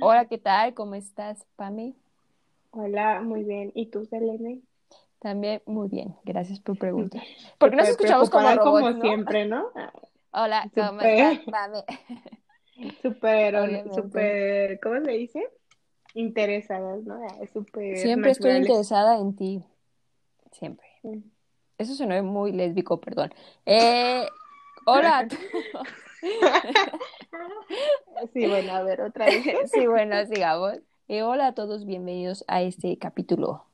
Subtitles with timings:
[0.00, 0.74] Hola, ¿qué tal?
[0.74, 1.94] ¿Cómo estás, Pami?
[2.72, 3.72] Hola, muy bien.
[3.74, 4.60] ¿Y tú, Selene?
[5.20, 7.22] También muy bien, gracias por preguntar.
[7.58, 9.02] Porque nos escuchamos como robots, como ¿no?
[9.02, 9.66] siempre, ¿no?
[10.32, 11.10] Hola, ¿cómo Súper.
[11.10, 11.84] estás, Pami?
[13.02, 15.46] Súper, súper, ¿cómo se dice?
[16.14, 17.14] Interesadas, ¿no?
[17.14, 19.64] Ah, Es súper Siempre estoy interesada en ti.
[20.52, 20.86] Siempre.
[21.02, 21.18] Mm.
[21.78, 23.32] Eso sonó muy lésbico, perdón.
[23.66, 24.26] Eh,
[24.86, 25.40] hola a todos.
[28.32, 29.42] Sí, bueno, a ver, otra vez.
[29.72, 30.78] Sí, bueno, sigamos.
[31.08, 33.64] Eh, hola a todos, bienvenidos a este capítulo.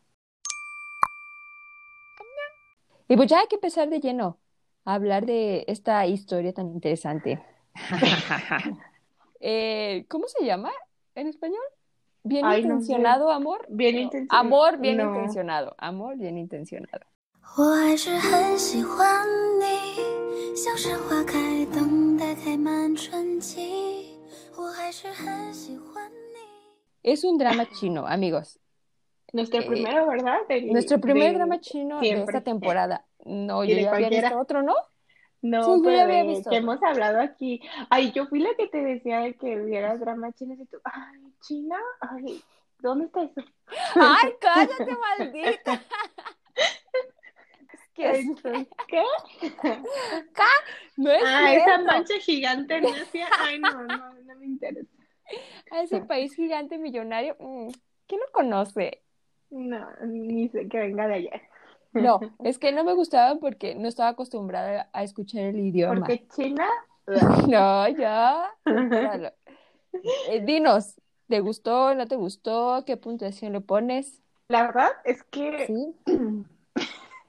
[3.08, 4.38] Y pues ya hay que empezar de lleno
[4.84, 7.42] a hablar de esta historia tan interesante.
[9.38, 10.72] Eh, ¿cómo se llama
[11.14, 11.60] en español?
[12.24, 12.74] ¿Bien Ay, no sé.
[12.74, 13.66] intencionado amor?
[13.68, 14.00] Bien No.
[14.00, 14.40] intencionado.
[14.46, 15.04] Amor bien No.
[15.04, 15.74] intencionado.
[15.78, 17.06] Amor bien intencionado.
[17.57, 19.27] 我还是很喜欢
[19.59, 24.17] 你，像是花开，等待开满春季。
[24.57, 27.11] 我还是很喜欢你。
[27.11, 28.57] Es un drama chino, amigos.
[29.33, 30.39] Nuestro Eh, primero, ¿verdad?
[30.47, 32.37] Del- Nuestro primer de- drama chino de siempre.
[32.37, 33.05] esta temporada.
[33.25, 34.29] No, Y yo de ya había cualquiera.
[34.29, 34.75] visto otro, ¿no?
[35.41, 36.49] No, Sí, yo pero ya había de visto.
[36.49, 37.61] que hemos hablado aquí.
[37.89, 41.33] Ay, yo fui la que te decía de que vieras drama chino y tú, ay,
[41.41, 42.41] China, ay,
[42.79, 43.41] ¿dónde está eso?
[43.95, 45.81] ¡Ay, cállate, maldita!
[47.98, 49.02] Es- Entonces, ¿Qué?
[50.96, 53.26] no es Ah, esa mancha gigante en Asia.
[53.38, 54.88] Ay, no, no, no me interesa.
[55.70, 57.68] A ese país gigante millonario, mm,
[58.06, 59.02] ¿quién lo conoce?
[59.50, 61.42] No, ni sé que venga de allá.
[61.92, 66.06] No, es que no me gustaba porque no estaba acostumbrada a escuchar el idioma.
[66.06, 66.68] Porque China,
[67.48, 68.52] No, ya.
[70.28, 71.94] Eh, dinos, ¿te gustó?
[71.94, 72.84] ¿No te gustó?
[72.86, 74.22] ¿Qué puntuación le pones?
[74.48, 75.94] la verdad es que ¿Sí?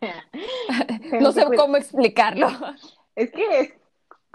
[1.22, 2.48] No sé cuid- cómo explicarlo.
[3.16, 3.74] Es que es-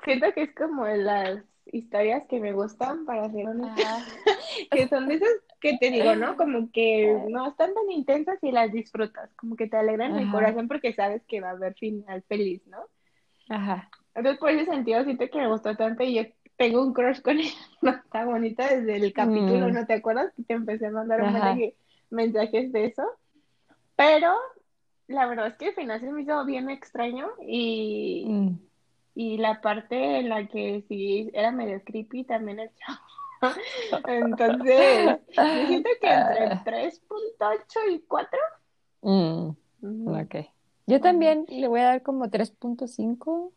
[0.04, 4.04] siento que es como las historias que me gustan, para ser honesta,
[4.70, 5.28] que son de esas
[5.60, 6.36] que te digo, ¿no?
[6.36, 10.32] Como que no están tan intensas y las disfrutas, como que te alegran el Ajá.
[10.32, 12.78] corazón porque sabes que va a haber final feliz, ¿no?
[13.48, 13.88] Ajá.
[14.14, 16.22] Entonces, por ese sentido, siento que me gustó tanto y yo
[16.56, 19.72] tengo un crush con ella, no está bonita desde el capítulo, Mm.
[19.72, 20.32] ¿no te acuerdas?
[20.36, 21.38] Que te empecé a mandar un Ajá.
[21.54, 21.76] mensaje-
[22.10, 23.04] mensajes de eso,
[23.94, 24.34] pero
[25.12, 28.58] la verdad es que al final se me hizo bien extraño y, Mm.
[29.14, 33.52] y la parte en la que sí era medio creepy también el chavo.
[34.08, 38.38] Entonces, yo siento que entre 3.8 y 4.
[39.02, 39.48] Mm,
[39.82, 40.16] ujú.
[40.20, 40.34] ok.
[40.86, 43.52] Yo también le voy a dar como 3.5.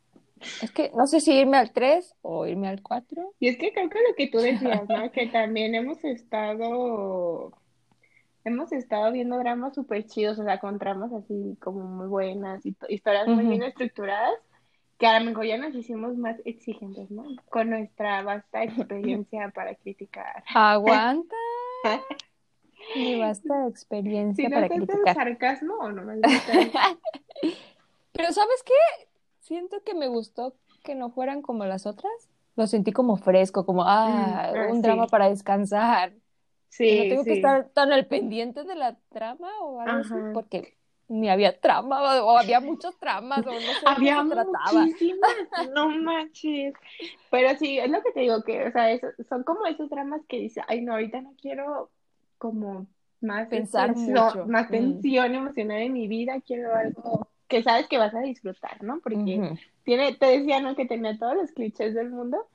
[0.62, 3.34] Es que no sé si irme al 3 o irme al 4.
[3.40, 4.38] Y es que creo que lo que tú
[4.80, 5.12] decías, ¿no?
[5.12, 7.52] Que también hemos estado,
[8.46, 12.74] hemos estado viendo dramas súper chidos, o sea, con tramas así como muy buenas y
[12.74, 14.34] to- historias muy bien estructuradas,
[15.00, 17.26] que a lo mejor ya nos hicimos más exigentes, ¿no?
[17.50, 20.44] Con nuestra vasta experiencia para criticar.
[20.54, 21.36] Aguanta.
[22.96, 25.16] Me basta Si experiencia no para criticar.
[25.16, 26.54] sarcasmo o no me gusta.
[28.14, 28.74] Pero ¿sabes qué?
[29.42, 32.12] Siento que me gustó que no fueran como las otras.
[32.56, 34.82] Lo sentí como fresco, como ah, Mm, ah, un sí.
[34.82, 36.14] drama para descansar.
[36.78, 37.36] Que no Sí, tengo que sí.
[37.38, 40.76] estar tan al pendiente de la trama o algo así, porque
[41.08, 44.82] ni había trama o, había muchas tramas o no sé Había se trataba.
[44.82, 45.30] muchísimas,
[45.74, 46.74] no manches.
[47.30, 50.22] Pero sí, es lo que te digo, que, o sea, eso- son como esos dramas
[50.28, 51.92] que dice, ay, no, ahorita no quiero
[52.38, 52.88] como
[53.22, 54.46] más Pensar tensión- mucho.
[54.48, 54.72] más Mm.
[54.72, 59.00] tensión emocional en mi vida, quiero algo que sabes que vas a disfrutar, ¿no?
[59.02, 59.40] Porque
[59.84, 60.76] tiene, te decía, ¿no?
[60.76, 62.48] Que tenía todos los clichés del mundo,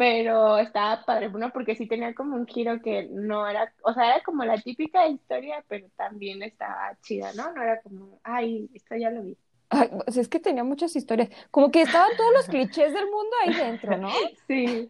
[0.00, 1.52] pero estaba padre, ¿no?
[1.52, 5.06] Porque sí tenía como un giro que no era, o sea, era como la típica
[5.06, 7.52] historia, pero también estaba chida, ¿no?
[7.52, 9.36] No era como, ay, esto ya lo vi.
[9.68, 11.28] Ay, es que tenía muchas historias.
[11.50, 14.08] Como que estaban todos los clichés del mundo ahí dentro, ¿no?
[14.48, 14.88] Sí,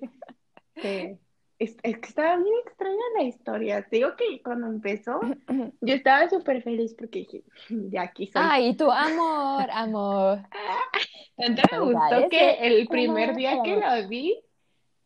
[0.81, 1.19] sí.
[1.59, 3.83] Es, es que estaba bien extraña la historia.
[3.83, 5.19] Te digo que cuando empezó,
[5.81, 8.43] yo estaba súper feliz porque dije, ya aquí soy.
[8.45, 10.39] Ay, tu amor, amor.
[11.37, 14.41] Tanto me gustó que el ¿cómo primer día que lo vi,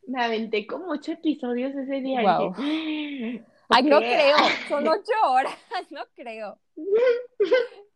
[0.06, 2.22] me aventé como ocho episodios ese día.
[2.22, 2.54] Guau.
[2.56, 4.36] dije, Ay, no creo.
[4.68, 5.54] Son ocho horas.
[5.90, 6.58] No creo.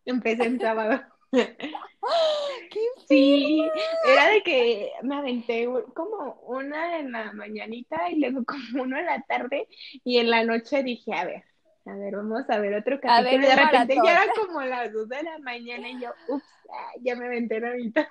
[0.05, 1.01] Empecé en sábado.
[1.31, 3.63] ¡Qué Sí,
[4.05, 9.05] era de que me aventé como una en la mañanita y luego como uno en
[9.05, 9.67] la tarde
[10.03, 11.43] y en la noche dije, a ver,
[11.85, 13.43] a ver, vamos a ver otro ver, capítulo.
[13.43, 16.91] Y de repente ya era como las dos de la mañana y yo, ups, ah,
[17.01, 18.07] ya me aventé la mitad.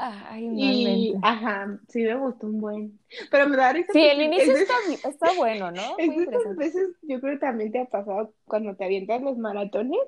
[0.00, 3.00] Ay, no Y, ajá, sí me gustó un buen.
[3.32, 5.98] Pero me da risa Sí, el inicio es está, está bueno, ¿no?
[5.98, 9.36] es Muy esas veces, yo creo que también te ha pasado cuando te avientas los
[9.38, 9.98] maratones,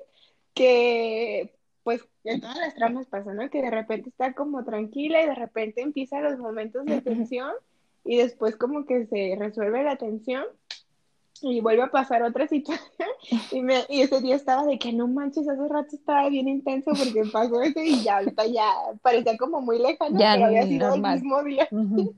[0.53, 1.53] que
[1.83, 3.49] pues en todas las tramas pasa, ¿no?
[3.49, 7.51] Que de repente está como tranquila y de repente empiezan los momentos de tensión
[8.05, 10.45] y después como que se resuelve la tensión
[11.41, 13.09] y vuelve a pasar otra situación
[13.51, 16.91] y, me, y ese día estaba de que no manches, hace rato estaba bien intenso
[16.91, 18.71] porque pasó eso y ya ahorita ya
[19.01, 21.17] parecía como muy lejano, Ya pero había sido normal.
[21.17, 21.67] el mismo día.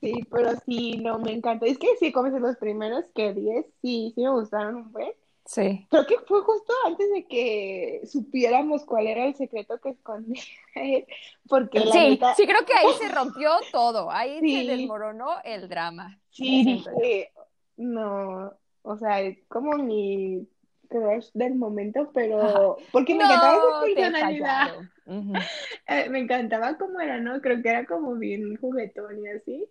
[0.00, 1.66] Sí, pero sí, no, me encanta.
[1.66, 5.12] Es que sí, como los primeros que 10, sí, sí me gustaron un buen.
[5.44, 5.86] Sí.
[5.90, 10.40] Creo que fue justo antes de que supiéramos cuál era el secreto que escondía
[10.76, 11.04] él,
[11.48, 14.10] porque la Sí, neta, sí, creo que ahí se rompió todo.
[14.10, 14.64] Ahí Sí.
[14.66, 16.18] se desmoronó el drama.
[16.30, 17.30] sí dije,
[17.80, 20.46] no, o sea, es como mi
[20.88, 24.68] crush del momento, pero porque me encantaba su personalidad.
[25.88, 27.40] Eh, me encantaba cómo era, ¿no?
[27.40, 29.68] Creo que era como bien juguetón y así,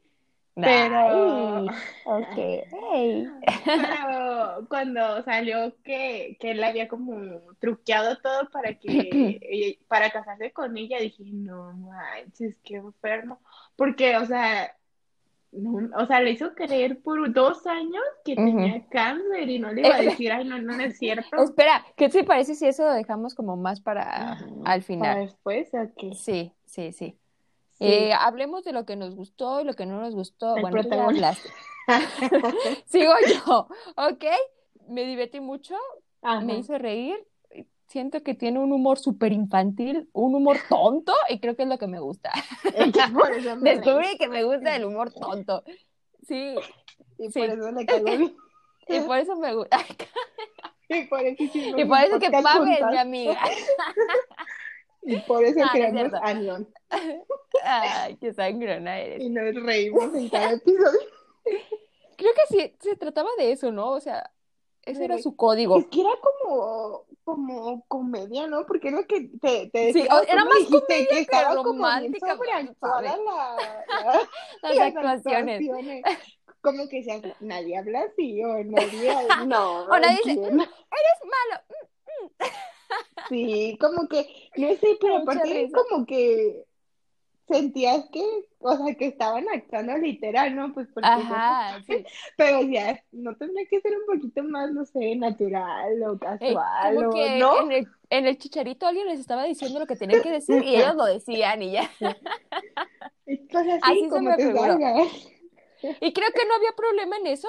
[0.62, 1.66] pero...
[2.06, 2.36] ok.
[2.36, 3.28] Hey.
[3.66, 10.78] Pero cuando salió que, que él había como truqueado todo para que para casarse con
[10.78, 13.40] ella, dije, no manches, qué enfermo.
[13.76, 14.76] Porque, o sea,
[15.52, 19.82] no, o sea, le hizo creer por dos años que tenía cáncer y no le
[19.82, 21.30] iba a decir, ay, no, no, no es cierto.
[21.44, 25.26] Espera, ¿qué te parece si eso lo dejamos como más para Ajá, al Para final?
[25.26, 26.14] después, ok.
[26.16, 27.18] Sí, sí, sí.
[27.80, 27.86] Sí.
[27.86, 30.56] Eh, hablemos de lo que nos gustó y lo que no nos gustó.
[30.56, 31.50] El Bueno, tú ya hablaste.
[32.88, 34.26] Sigo yo, ¿ok?
[34.90, 35.76] Me divertí mucho,
[36.22, 36.42] Ajá.
[36.42, 37.16] me hizo reír.
[37.90, 41.80] Siento que tiene un humor súper infantil, un humor tonto, y creo que es lo
[41.80, 42.32] que me gusta.
[43.14, 43.80] Por eso me reí.
[43.80, 45.64] Descubrí que me gusta el humor tonto.
[46.28, 46.54] Sí,
[47.18, 47.40] Y sí.
[47.40, 48.36] por eso le caigo bien.
[48.88, 49.80] y por eso me gusta.
[50.88, 53.42] Y por eso hicimos Y un por eso que Pame es mi amiga.
[55.02, 56.14] Y por eso es creamos.
[56.22, 56.72] Anión.
[57.64, 59.24] Ay, qué sangrona eres.
[59.24, 61.00] Y nos reímos en cada episodio.
[62.18, 63.90] Creo que sí, se trataba de eso, ¿no?
[63.94, 64.30] O sea,
[64.84, 65.78] ese era su código.
[65.80, 68.66] Es que era como, como comedia, ¿no?
[68.66, 71.74] Porque es lo que te, te decía, era más dijiste comedia que que estaba como
[71.74, 72.28] bien romántica,
[73.18, 73.56] la,
[74.04, 74.30] la-
[74.64, 75.62] Las actuaciones.
[75.70, 76.04] actuaciones.
[76.62, 77.04] Como que
[77.40, 79.14] nadie habla así, o nadie,
[79.48, 80.60] no, O nadie dice, ¿quién?
[80.60, 81.62] Eres malo.
[83.30, 84.28] Sí, como que,
[84.58, 85.78] no sé, pero Mucha aparte risa.
[85.78, 86.66] como que
[87.50, 88.24] sentías que,
[88.60, 90.74] o sea, que estaban actuando literal, ¿no?
[90.74, 92.06] Pues porque Ajá, sí.
[92.38, 97.10] Pero ya, no tendría que ser un poquito más, no sé, natural o casual o
[97.10, 97.64] que no.
[97.64, 100.76] en el, en el chicharito alguien les estaba diciendo lo que tenían que decir y
[100.76, 101.90] ellos lo decían y ya.
[103.26, 104.44] Es cosas Así así se como me te.
[106.02, 107.48] Y creo que no había problema en eso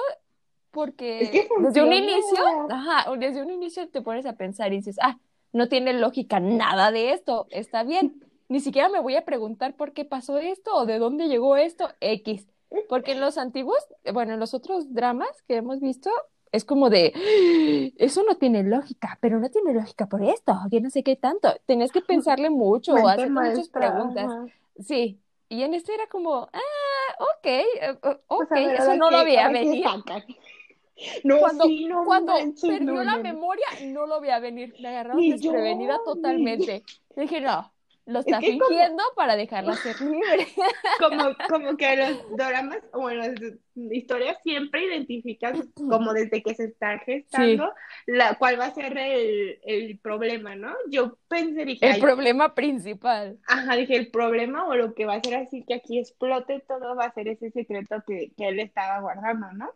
[0.71, 4.77] porque Es que desde un inicio, ajá, desde un inicio te pones a pensar y
[4.77, 5.17] dices, ah,
[5.53, 8.23] no tiene lógica nada de esto, está bien.
[8.51, 11.87] Ni siquiera me voy a preguntar por qué pasó esto o de dónde llegó esto,
[12.01, 12.49] X.
[12.89, 13.77] Porque en los antiguos,
[14.13, 16.09] bueno, en los otros dramas que hemos visto,
[16.51, 17.19] es como de, "Ah,
[17.97, 21.47] eso no tiene lógica, pero no tiene lógica por esto, que no sé qué tanto.
[21.65, 22.01] Tenías que
[22.35, 24.25] pensarle mucho o hacerte muchas preguntas.
[24.25, 24.45] ajá.
[24.81, 29.11] Sí, y en este era como, ah, ok, eh, ok, Pues a ver, eso no
[29.11, 29.85] lo qué venir.
[31.23, 34.75] No, Cuando, sí, no cuando perdió no, la memoria, no lo veía venir.
[34.81, 36.83] Me agarraron desprevenida ni- totalmente.
[37.15, 37.71] Dije, no,
[38.05, 40.47] lo está que como- fingiendo para dejarla ser libre.
[40.99, 43.53] Como, como que los dramas, bueno, las
[43.91, 47.73] historias siempre identifican como desde que se está gestando
[48.05, 50.75] la, cuál va a ser el, el problema, ¿no?
[50.89, 53.39] Yo pensé, dije, El "Ay, problema principal.
[53.47, 56.95] Ajá, dije, el problema o lo que va a hacer así que aquí explote todo
[56.95, 59.71] va a ser ese secreto que, que él estaba guardando, ¿no?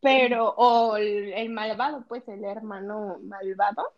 [0.00, 3.92] Pero, o el, el malvado, pues el hermano malvado.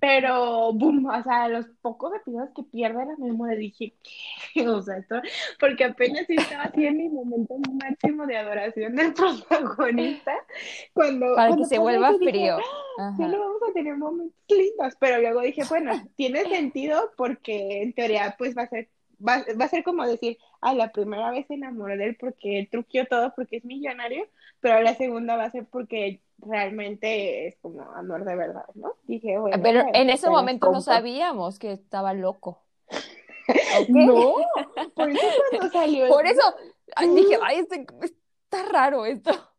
[0.00, 3.96] Pero, boom, o sea, los pocos episodios que pierde la memoria, dije,
[4.54, 4.68] ¿qué?
[4.68, 5.16] O sea, esto,
[5.58, 10.32] porque apenas estaba así en mi momento máximo de adoración del protagonista,
[10.92, 12.66] cuando, Para que se vuelva dije, frío.
[13.18, 13.28] ya Ajá.
[13.28, 18.34] no vamos a tener momentos lindos, pero luego dije, bueno, tiene sentido porque en teoría
[18.38, 18.90] pues va a ser,
[19.26, 22.68] va, va a ser como decir, ah, la primera vez se enamoró de él porque
[22.70, 24.28] truqueó todo porque es millonario,
[24.60, 28.94] pero la segunda va a ser porque realmente es como amor de verdad, ¿no?
[29.04, 32.62] Dije, bueno, Pero pues, en ese momento no sabíamos que estaba loco.
[33.80, 33.88] ¿Ok?
[33.88, 34.34] No,
[34.94, 36.42] por eso cuando salió Por eso
[37.14, 37.86] dije, ay, este-
[38.44, 39.30] está raro esto.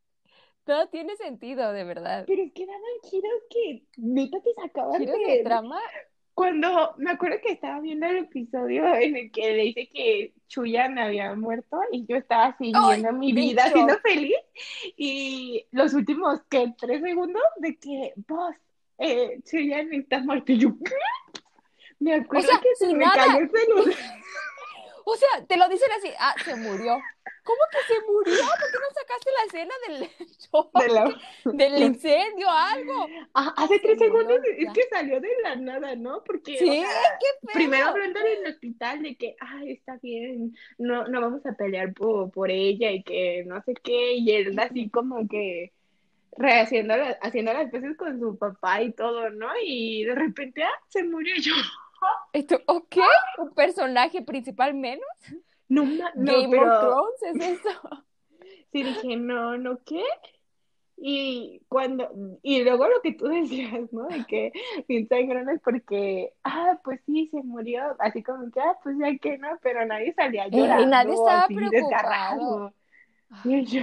[0.65, 2.25] Todo tiene sentido, de verdad.
[2.27, 5.79] pero es que daban giros que neta te sacaban Giros de, de trama.
[6.37, 10.99] Cuando me acuerdo que estaba viendo el episodio en el que le dice que Chuyan
[10.99, 14.37] había muerto y yo estaba siguiendo mi vida siendo feliz
[14.95, 18.53] y los últimos que tres segundos de que vos
[18.99, 20.93] eh, Chuyan está muerto y yo ¿qué?
[21.97, 23.15] me acuerdo O sea, que se me nada.
[23.15, 23.95] cayó el celular
[25.05, 26.99] O sea, te lo dicen así, ah, se murió.
[27.47, 28.33] ¿Cómo que se murió?
[28.45, 33.07] ¿Por qué no sacaste la escena del show, De la- del incendio, algo.
[33.33, 36.23] Ah, hace tres segundos es que salió de la nada, ¿no?
[36.25, 36.89] Porque o Sí, sea,
[37.19, 37.53] qué feo.
[37.53, 41.93] primero hablando en el hospital de que, ay, está bien, no, no vamos a pelear
[41.93, 45.71] por, por ella y que no sé qué, y él así como que
[46.37, 49.47] rehaciendo haciendo las veces con su papá y todo, ¿no?
[49.63, 51.53] Y de repente, ah, se murió yo.
[52.33, 52.97] Esto, ¿Ok?
[53.39, 55.07] ¿Un personaje principal menos?
[55.69, 58.05] No, no, Game pero of Thrones es eso.
[58.71, 60.03] sí dije, no, no, ¿qué?
[60.99, 62.09] Y cuando,
[62.41, 64.07] y luego lo que tú decías, ¿no?
[64.07, 64.51] De que
[64.87, 69.37] piensan grandes porque, ah, pues sí, se murió, así como que, ah, pues ya que
[69.37, 72.73] no, pero nadie salía llorando, nadie estaba preocupado.
[73.43, 73.81] Y yo,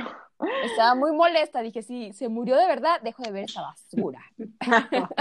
[0.64, 1.62] Estaba muy molesta.
[1.62, 4.21] Dije, sí, se murió de verdad, dejo de ver esa basura.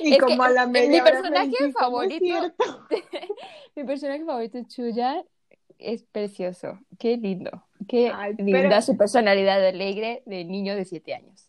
[0.00, 2.24] y Es como que a la mi media hora me personaje dijiste, "No es favorito-
[2.24, 2.86] cierto".
[3.76, 5.22] Mi personaje favorito, Chuya,
[5.78, 6.78] es precioso.
[6.98, 7.50] Qué lindo.
[7.88, 11.48] Qué Ay, linda pero- su personalidad alegre de niño de siete años.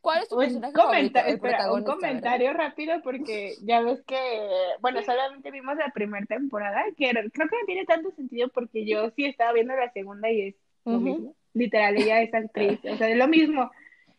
[0.00, 1.18] ¿Cuál es tu Un personaje favorito?
[1.20, 4.16] espera, un comentario rápido porque ya ves que,
[4.80, 9.10] bueno, solamente vimos la primera temporada, que creo que no tiene tanto sentido porque yo
[9.16, 10.54] sí estaba viendo la segunda y es
[10.84, 11.00] lo Ujú.
[11.00, 11.34] mismo.
[11.54, 13.70] Literal, ella es actriz, o sea, es lo mismo.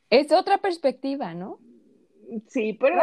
[0.09, 1.59] Es otra perspectiva, ¿no?
[2.47, 2.95] Sí, pero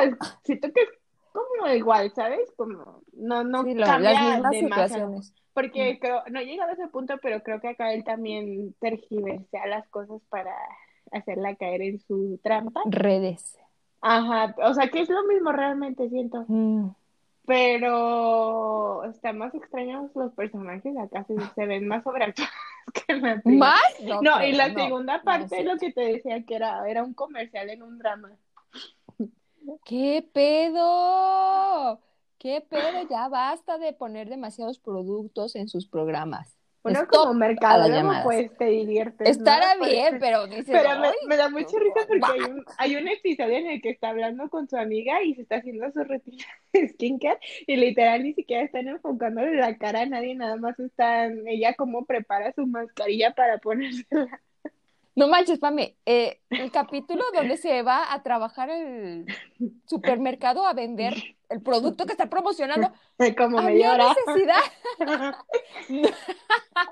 [0.42, 0.88] siento que es
[1.32, 2.50] como igual, ¿sabes?
[2.56, 4.88] Como no, no Sí, lo- cambia las mismas demasiado.
[5.20, 5.34] situaciones.
[5.54, 9.66] Porque creo, no he llegado a ese punto, pero creo que acá él también tergiversea
[9.66, 10.54] las cosas para
[11.10, 12.80] hacerla caer en su trampa.
[12.86, 13.58] Redes.
[14.00, 16.44] Ajá, o sea que es lo mismo realmente, siento.
[16.48, 16.90] Mm.
[17.46, 22.52] Pero está más extraños los personajes acá, se, se ven más sobreactuados
[22.94, 23.72] que en la primera.
[23.72, 24.22] ¿Más?
[24.22, 27.02] No, y la no, segunda parte es es lo que te decía que era, era
[27.02, 28.30] un comercial en un drama.
[29.84, 32.00] ¿Qué pedo?
[32.42, 33.08] ¿Qué pedo?
[33.08, 36.56] Ya basta de poner demasiados productos en sus programas.
[36.82, 39.86] Uno Stop como mercadólogo, pues te diviertes, Estará ¿no?
[39.86, 42.32] bien, pero dices, Pero me, "Ay, me da mucha risa porque bah".
[42.32, 45.42] hay un, hay un episodio en el que está hablando con su amiga y se
[45.42, 50.06] está haciendo su rutina de skincare y literal ni siquiera están enfocándole la cara a
[50.06, 54.42] nadie, nada más están ella como prepara su mascarilla para ponérsela.
[55.14, 59.26] No manches, Pame, eh, el capítulo donde se va a trabajar el
[59.86, 61.14] supermercado a vender
[61.50, 62.90] el producto que está promocionando,
[63.36, 64.14] Como media hora.
[64.26, 64.62] necesidad.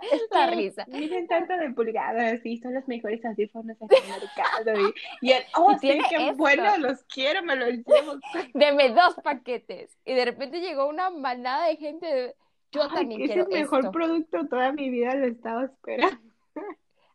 [0.01, 0.85] Sí, risa.
[0.89, 4.93] Miren tanto de pulgadas, sí, son los mejores audífonos en el mercado.
[5.21, 6.37] Y, y él, oh, Y sí, tiene qué esto.
[6.37, 8.15] bueno, los quiero, me los llevo.
[8.55, 9.97] Deme dos paquetes.
[10.05, 12.07] Y de repente llegó una manada de gente.
[12.07, 12.35] de,
[12.73, 13.93] Yo Ay, también que es quiero el mejor esto.
[13.93, 16.19] producto, toda mi vida lo estaba esperando.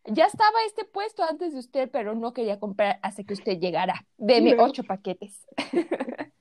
[0.08, 4.06] Ya estaba este puesto antes de usted, pero no quería comprar hasta que usted llegara.
[4.18, 4.64] Deme No.
[4.64, 5.46] ocho paquetes.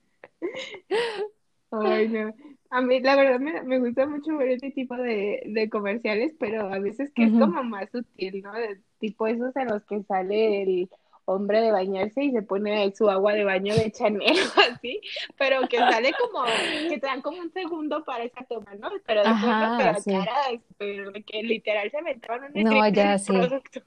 [1.71, 2.33] Ay, no.
[2.69, 6.71] A mí, la verdad, me, me gusta mucho ver este tipo de, de comerciales, pero
[6.73, 8.53] a veces que es como más sutil, ¿no?
[8.53, 10.89] De tipo esos en los que sale el
[11.25, 15.01] hombre de bañarse y se pone su agua de baño de Chanel o así,
[15.37, 16.45] pero que sale como,
[16.89, 18.89] que te dan como un segundo para esa toma, ¿no?
[19.05, 20.11] Pero después Ajá, sí.
[20.11, 23.33] caras, pero de que literal se aventaban un No, ya, sí.
[23.33, 23.81] producto.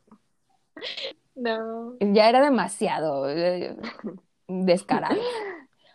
[1.34, 1.96] No.
[2.00, 3.76] Ya era demasiado eh,
[4.48, 5.20] descarado.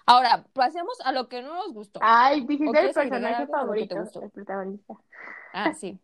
[0.05, 2.00] Ahora, pasemos a lo que no nos gustó.
[2.03, 4.95] Ay, ¿O dijiste el personaje favorito, el protagonista.
[5.53, 5.97] Ah, sí.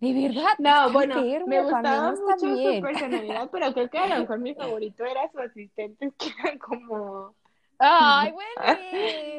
[0.00, 0.54] ¿De verdad?
[0.58, 4.54] No, bueno, enfermo, me gustaba mucho su personalidad, pero creo que a lo mejor mi
[4.56, 7.34] favorito era su asistente, que era como...
[7.78, 8.78] Ay, bueno.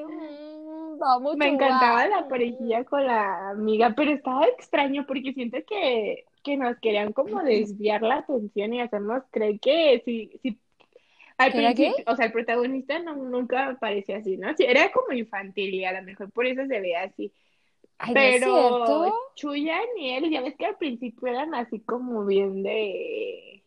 [0.07, 6.25] mm, Vamos Me encantaba la parejilla con la amiga, pero estaba extraño porque siento que,
[6.43, 10.59] que nos querían como desviar la atención y hacernos creer que si, si
[11.37, 14.55] al principio, o sea, el protagonista no, nunca parecía así, ¿no?
[14.55, 17.33] Sí, era como infantil y a lo mejor por eso se veía así.
[18.01, 19.13] Ay, ¿no es Pero?
[19.35, 23.63] Chuyan y él, ya ves que al principio eran así como bien de...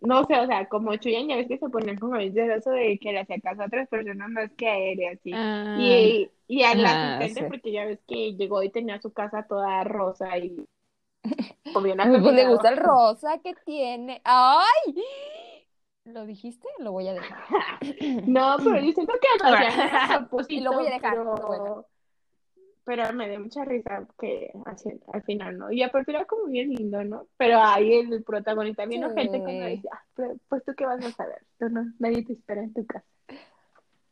[0.00, 2.98] No sé, o sea, como Chuyan ya ves que se ponían como bien celoso de
[2.98, 5.30] que le hacía caso a otras personas más que a él y así.
[5.34, 7.46] Ah, Y, y al ah, asistente, sí.
[7.48, 10.64] porque ya ves que llegó y tenía su casa toda rosa y
[11.82, 14.22] bien Pues le gusta el rosa que tiene.
[14.24, 15.02] ¡Ay!
[16.04, 16.66] ¿Lo dijiste?
[16.78, 17.38] Lo voy a dejar.
[18.26, 19.28] No, pero yo siento que
[20.48, 21.86] Y lo voy a dejar, pero...
[22.88, 25.70] pero me dio mucha risa que así, al final, ¿no?
[25.70, 27.26] Y aparte era como bien lindo, ¿no?
[27.36, 29.14] Pero ahí el protagonista bien Sí.
[29.14, 30.02] gente cuando decía, ah,
[30.48, 33.04] pues tú qué vas a saber, tú no, nadie te espera en tu casa.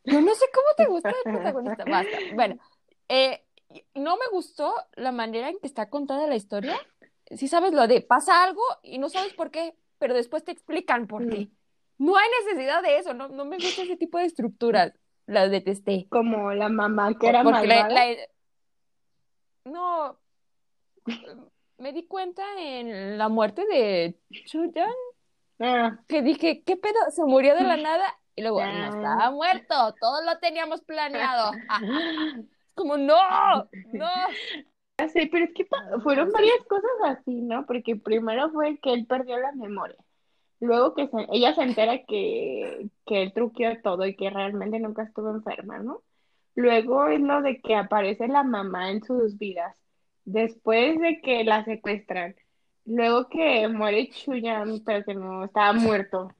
[0.05, 1.15] Yo no sé cómo te gusta el
[1.55, 1.85] protagonista.
[1.87, 2.19] Basta.
[2.35, 2.57] Bueno,
[3.09, 3.43] eh,
[3.95, 6.77] no me gustó la manera en que está contada la historia.
[7.31, 11.07] Si sabes lo de pasa algo y no sabes por qué, pero después te explican
[11.07, 11.49] por qué.
[11.97, 14.93] No hay necesidad de eso, no, no me gusta ese tipo de estructuras.
[15.27, 16.07] Las detesté.
[16.11, 17.95] Como la mamá que era Porque la- malvada.
[18.15, 18.17] la-
[19.67, 20.19] no,
[21.79, 24.91] me di cuenta en la muerte de Chuyan,
[25.59, 26.99] Ah, que dije, ¿qué pedo?
[27.11, 28.05] Se murió de la nada.
[28.35, 31.53] Y luego, no estaba muerto, todo lo teníamos planeado.
[31.69, 31.83] Ajá.
[32.75, 33.17] Como, no,
[33.95, 34.09] no.
[35.09, 35.67] sé, pero es que
[36.03, 37.65] fueron varias cosas así, ¿no?
[37.65, 39.97] Porque primero fue que él perdió la memoria.
[40.61, 45.05] Luego que se- ella se entera que, que él truqueó todo y que realmente nunca
[45.05, 46.03] estuvo enferma, ¿no?
[46.57, 49.77] Luego es lo de que aparece la mamá en sus vidas.
[50.25, 52.35] Después de que la secuestran.
[52.85, 56.33] Luego que muere Chuyan, pero que no estaba muerto.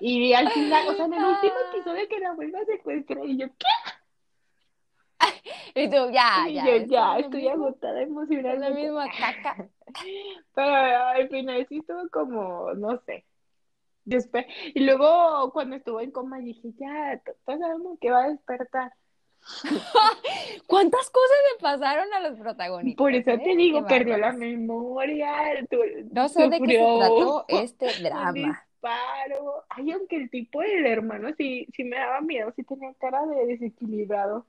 [0.00, 3.38] Y al final, o sea, en el último episodio que la vuelve a secuestrar, y
[3.38, 3.66] yo, ¿qué?
[5.74, 6.64] Y tú, ya, Y ya.
[6.64, 8.82] yo ya estoy mismo, agotada es la emocionalmente.
[8.82, 9.68] misma caca.
[10.54, 13.24] Pero al final sí estuvo como, no sé.
[14.04, 18.92] Después, y luego cuando estuvo en coma dije, ya, todos sabemos que va a despertar.
[20.66, 22.98] ¿Cuántas cosas le pasaron a los protagonistas?
[22.98, 23.38] Por eso eh?
[23.38, 25.32] te digo, perdió la memoria,
[25.70, 25.78] tu-
[26.12, 28.66] No sé de qué se trató este drama.
[29.70, 33.46] Ay, aunque el tipo del hermano sí, sí me daba miedo, sí tenía cara de
[33.46, 34.46] desequilibrado,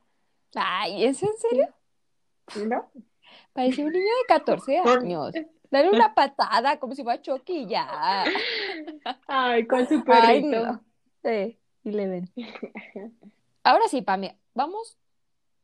[0.55, 1.67] Ay, ¿es en serio?
[2.67, 2.89] ¿no?
[3.53, 5.33] Parecía un niño de 14 años.
[5.71, 8.23] Dale una patada como si fuera Chucky y ya.
[9.27, 10.65] Ay, con su Ay, perrito.
[10.65, 10.83] no.
[11.23, 12.29] Sí, y le ven.
[13.65, 15.00] Ahora sí, Pami, vamos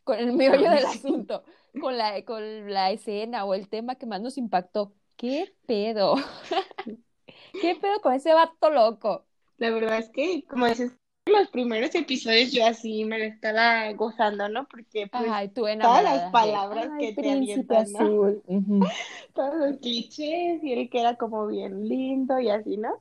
[0.04, 1.44] con el meollo del asunto,
[1.80, 4.92] con la, con la escena o el tema que más nos impactó.
[5.16, 6.16] ¿Qué pedo?
[7.62, 9.28] ¿Qué pedo con ese vato loco?
[9.60, 14.50] La verdad es que, como dices, los primeros episodios yo así me lo estaba gozando,
[14.50, 14.68] ¿no?
[14.68, 18.00] Porque pues Ay, tú todas las palabras Ay, que te avientan, ¿no?
[18.00, 18.44] azul.
[19.36, 22.96] Todos los clichés y él que era como bien lindo y así, ¿no?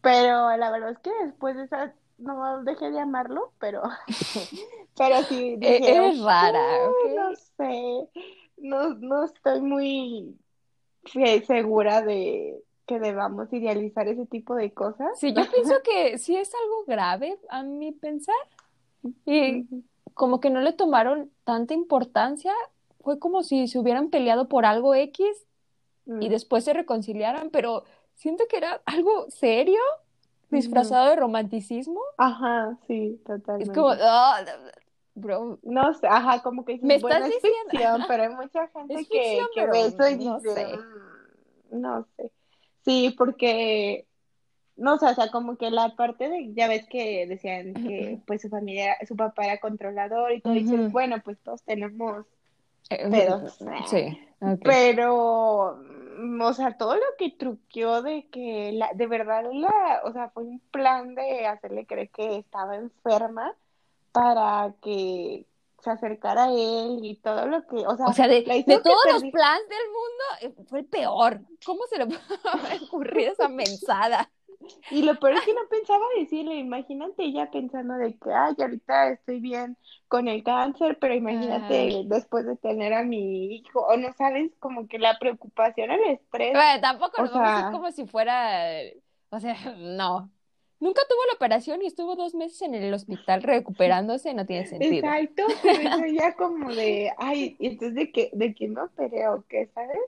[0.00, 3.82] Pero la verdad es que después de esa, no dejé de amarlo, pero,
[4.96, 8.08] pero sí E- dije, Eres rara, "Oh, no sé,
[8.58, 10.36] no, no estoy muy
[11.12, 15.18] se- segura de que debamos idealizar ese tipo de cosas.
[15.18, 18.34] Sí, yo pienso que sí es algo grave a mi pensar.
[19.24, 19.66] Y
[20.14, 22.52] como que no le tomaron tanta importancia.
[23.00, 25.26] Fue como si se hubieran peleado por algo X
[26.06, 26.30] y Mm.
[26.30, 27.84] después se reconciliaran, pero
[28.14, 29.78] siento que era algo serio,
[30.50, 32.00] disfrazado de romanticismo.
[32.18, 33.72] Ajá, sí, Es totalmente.
[33.74, 34.40] como, ah,
[35.14, 38.94] bro, No sé, ajá, como que Me estás es diciendo- ficción, pero hay mucha gente
[38.94, 40.76] Es que, ficción, que ve eso y no dice, sé.
[40.76, 42.32] "Mm, no sé.
[42.84, 44.06] Sí, porque,
[44.76, 48.40] no sé, o sea, como que la parte de, ya ves que decían que pues
[48.42, 52.24] su familia, su papá era controlador y todo, y dices, bueno, pues todos tenemos
[52.88, 53.58] eh, pedos.
[53.88, 54.60] sí, ok.
[54.64, 55.78] Pero,
[56.42, 60.44] o sea, todo lo que truqueó de que, la, de verdad, la, o sea, fue
[60.44, 63.54] un plan de hacerle creer que estaba enferma
[64.12, 65.46] para que
[65.82, 69.22] se acercara a él y todo lo que, o sea, O sea, de, todos los
[69.22, 71.40] perdi- planes del mundo, eh, fue el peor.
[71.64, 74.30] ¿Cómo se le puede ocurrir esa mensada?
[74.90, 79.10] Y lo peor es que no pensaba decirle, imagínate ella pensando de que, ay, ahorita
[79.10, 79.76] estoy bien
[80.08, 84.88] con el cáncer, pero imagínate después de tener a mi hijo, o no sabes, como
[84.88, 86.52] que la preocupación, el estrés.
[86.54, 88.64] Bueno, tampoco O nos vamos a sea- decir como si fuera,
[89.30, 90.30] o sea, no.
[90.80, 95.06] Nunca tuvo la operación y estuvo dos meses en el hospital recuperándose, no tiene sentido.
[95.06, 99.28] Exacto, pero eso ya como de, ay, ¿y entonces de qué, de quién me operé
[99.28, 99.98] o qué, sabes?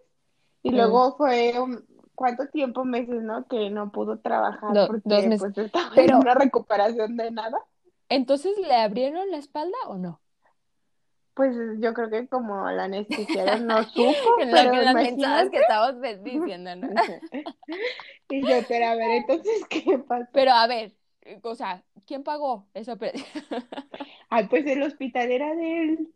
[0.62, 0.77] Y Mm.
[0.77, 1.85] luego fue, un-
[2.23, 2.85] ¿cuánto tiempo?
[2.85, 3.49] Meses, ¿no?
[3.49, 5.53] Que no pudo trabajar Do- porque dos meses.
[5.55, 7.59] pues estaba Pero- en una recuperación de nada.
[8.09, 10.21] Entonces, ¿le abrieron la espalda o no?
[11.35, 14.95] Pues yo creo que como la anestesiaron no supo, pero en las
[15.51, 15.61] que
[16.01, 16.89] ve- diciendo, ¿no?
[18.31, 20.27] Y yo, pero a ver, entonces, ¿qué pasó?
[20.33, 20.93] Pero a ver,
[21.43, 23.27] o sea, ¿quién pagó esa operación?
[24.31, 26.09] Ay, pues el hospital era de él.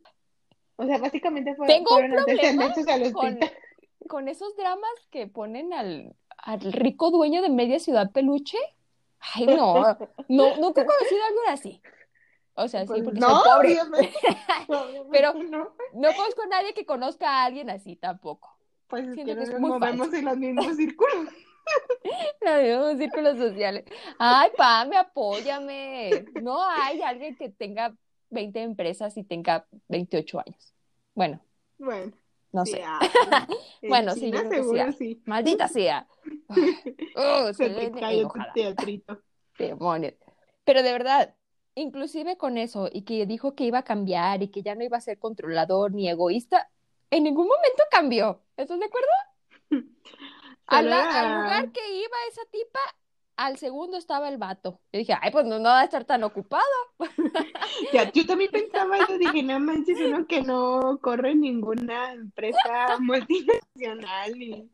[0.76, 2.70] O sea, básicamente fue, Tengo un fueron hacerse problema al
[3.02, 3.12] hospital.
[3.12, 3.38] con
[4.28, 8.58] esos dramas que ponen al, al rico dueño de media ciudad peluche.
[9.34, 9.82] Ay, no,
[10.28, 11.82] no, nunca he conocido a alguien así.
[12.54, 13.68] O sea, sí, Pues porque no, soy pobre.
[13.80, 14.14] obviamente,
[14.68, 15.74] obviamente Pero- no.
[15.92, 18.56] No conozco a nadie que conozca a alguien así tampoco.
[18.88, 21.26] Pues es que que no es nos movemos en los mismos círculos.
[22.40, 23.84] Los mismos círculos sociales.
[24.18, 26.26] Ay, Pame, apóyame.
[26.42, 27.94] No hay alguien que tenga
[28.30, 30.74] 20 empresas y tenga 28 años.
[31.14, 31.40] Bueno,
[31.78, 32.12] Bueno,
[32.56, 32.82] no sé.
[33.82, 35.22] En Bueno, sí, China yo creo que sí.
[35.26, 36.06] Maldita sea.
[37.16, 38.52] Oh, Se se te enojada.
[38.52, 39.20] teatrito.
[39.58, 40.14] Demonios.
[40.64, 41.34] Pero de verdad,
[41.74, 44.96] inclusive con eso, y que dijo que iba a cambiar y que ya no iba
[44.96, 46.70] a ser controlador ni egoísta,
[47.10, 48.42] en ningún momento cambió.
[48.56, 49.08] ¿Estás de acuerdo?
[50.66, 52.80] Al lugar que iba esa tipa,
[53.36, 54.80] al segundo estaba el vato.
[54.92, 56.64] Y dije, ay, pues no, no va a estar tan ocupado.
[57.92, 64.38] Ya, yo también pensaba eso, dije, no manches, uno que no corre ninguna empresa multinacional
[64.38, 64.68] ni,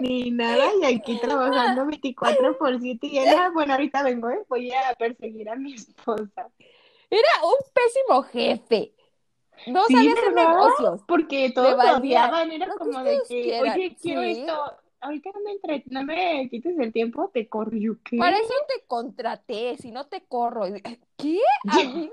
[0.00, 4.42] ni nada, y aquí trabajando 24 por 7 y él, "Ah, bueno, ahorita vengo, ¿eh?
[4.48, 6.48] voy a perseguir a mi esposa.
[7.10, 8.92] Era un pésimo jefe.
[9.68, 11.00] No Sí, sabía hacer negocios.
[11.06, 14.30] Porque todos lo odiaban, era como de que, oye, quiero sí.
[14.30, 18.18] esto, ahorita no me, entre- no me quites el tiempo, te ¿qué?
[18.18, 20.64] Para eso te contraté, si no te corro.
[21.16, 21.40] ¿Qué?
[21.68, 22.12] Amigo,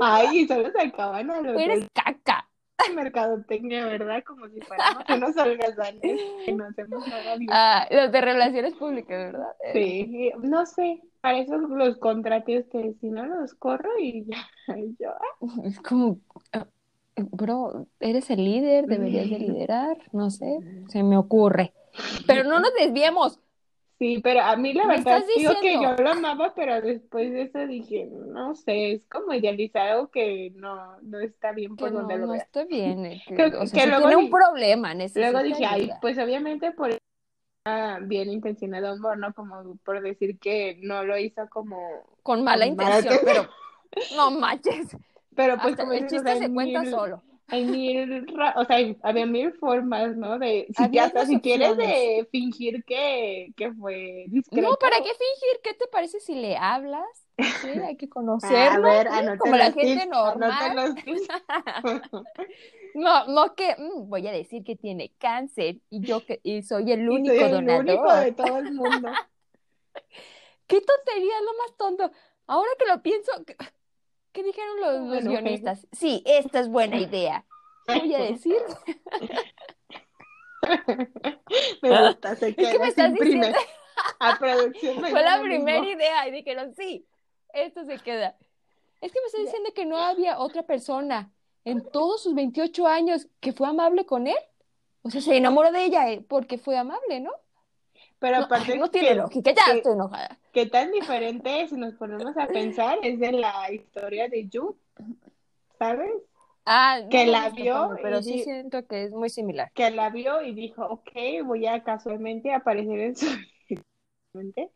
[0.00, 2.48] Ay, solo se acaban a los eres caca.
[2.94, 4.22] mercadotecnia, ¿verdad?
[4.24, 7.50] Como si fuéramos unos holgazanes que no hacemos nada bien.
[7.52, 9.54] Ah, los de relaciones públicas, ¿verdad?
[9.64, 14.48] Eh, Sí, no sé, para eso los contraté ustedes, si no los corro y ya,
[14.98, 16.18] yo, ah, Es como,
[16.52, 16.66] ah,
[17.16, 21.72] bro, eres el líder, deberías de liderar, no sé, se me ocurre.
[22.26, 23.38] Pero no nos desviemos.
[23.98, 27.42] sí, pero a mí la ¿Me verdad digo que yo lo amaba, pero después de
[27.42, 31.92] eso dije, no sé, es como idealizar algo que no, no está bien Que por
[31.92, 32.44] no, donde lo no veas.
[32.46, 33.04] está bien.
[33.06, 36.90] eh, que- o sea, que luego tiene un problema, Luego dije, ay, pues obviamente por
[38.02, 39.34] bien intencionado amor, ¿no?
[39.34, 41.78] Como por decir que no lo hizo como
[42.22, 43.48] Con mala intención, pero
[44.16, 44.96] no manches.
[45.36, 47.22] Pero pues Hasta como el chiste se cuenta solo.
[47.50, 50.38] Hay mil, ra- o sea, había mil formas, ¿no?
[50.38, 50.88] De, si,
[51.26, 54.68] si quieres de fingir que, que fue discreto.
[54.68, 55.60] No, ¿para qué fingir?
[55.62, 57.04] ¿Qué te parece si le hablas?
[57.60, 58.08] Sí, hay que
[58.42, 58.80] A conocerlo.
[58.80, 59.34] ver, ¿sí?
[59.36, 60.78] Como la gente tips, normal.
[62.92, 66.90] No, no que mm, voy a decir que tiene cáncer y yo que y soy
[66.92, 67.68] el Y único soy el donador.
[67.68, 69.20] único de todo el mundo.
[70.66, 72.10] Qué tontería, lo más tonto.
[72.46, 73.32] Ahora que lo pienso,
[74.32, 75.86] ¿qué, dijeron los, los Bueno, guionistas?
[75.92, 77.44] Sí, esta es buena idea.
[77.86, 78.56] Voy a decir,
[81.82, 83.48] Me gusta, se es que me queda, estás diciendo,
[84.18, 85.64] A producción fue la mismo.
[85.64, 87.06] primera idea y dijeron, sí,
[87.52, 88.36] esto se queda.
[89.00, 91.30] Es que me estás diciendo que no había otra persona
[91.64, 94.36] en todos sus 28 años que fue amable con él.
[95.02, 97.32] O sea, se enamoró de ella eh, porque fue amable, ¿no?
[98.18, 100.38] Pero No, aparte no tiene que- lógica, ya que- estoy enojada.
[100.52, 104.76] Que tan diferente si nos ponemos a pensar es de la historia de Jude,
[105.78, 106.10] ¿sabes?
[106.66, 109.70] Ah, que la vio pero y sí siento que es muy similar.
[109.74, 111.10] Que la vio y dijo, ok,
[111.44, 113.26] voy a casualmente aparecer en su
[114.34, 114.70] mente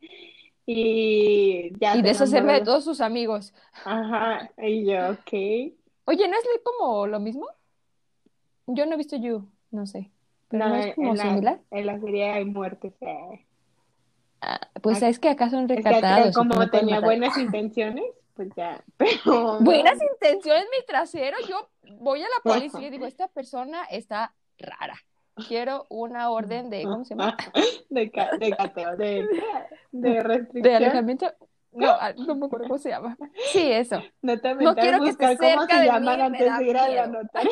[0.67, 3.53] y ya Y deshacerme de todos sus amigos.
[3.85, 5.33] Ajá, y yo, ok.
[6.07, 7.47] Oye, ¿no es como lo mismo?
[8.67, 10.11] Yo no he visto You, no sé.
[10.49, 11.61] Pero no, No, es como en la, similar.
[11.71, 12.95] en la serie hay muertes.
[13.03, 13.45] eh.
[14.47, 16.35] Ah, pues es que acá son Es que acá recatados.
[16.35, 18.05] como tenía buenas intenciones,
[18.35, 21.37] pues ya, pero Buenas intenciones, mi trasero.
[21.49, 24.97] Yo voy a la policía y digo, esta persona está rara.
[25.49, 27.37] Quiero una orden de, ¿cómo se llama?
[27.91, 29.27] de, de cateo, de,
[29.93, 30.75] de De restricción.
[30.77, 31.33] alejamiento.
[31.73, 33.17] No, ah, no me acuerdo cómo se llama.
[33.53, 34.01] Sí, eso.
[34.23, 36.77] No te No quiero que esté cómo cerca se de llaman mí, antes de ir
[36.77, 37.51] a la notaria.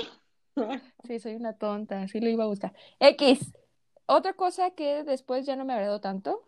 [1.05, 2.73] Sí, soy una tonta, sí lo iba a buscar.
[3.01, 3.53] X.
[4.07, 6.43] Otra cosa que después ya no me agradó tanto.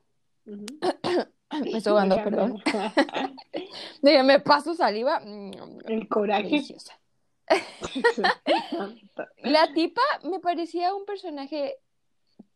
[0.44, 0.64] Me
[1.76, 2.62] estoy ahogando, perdón.
[4.02, 5.20] Me paso saliva.
[5.20, 5.52] Mm,
[5.86, 6.44] El coraje.
[6.44, 6.98] Deliciosa.
[9.42, 11.76] La tipa me parecía un personaje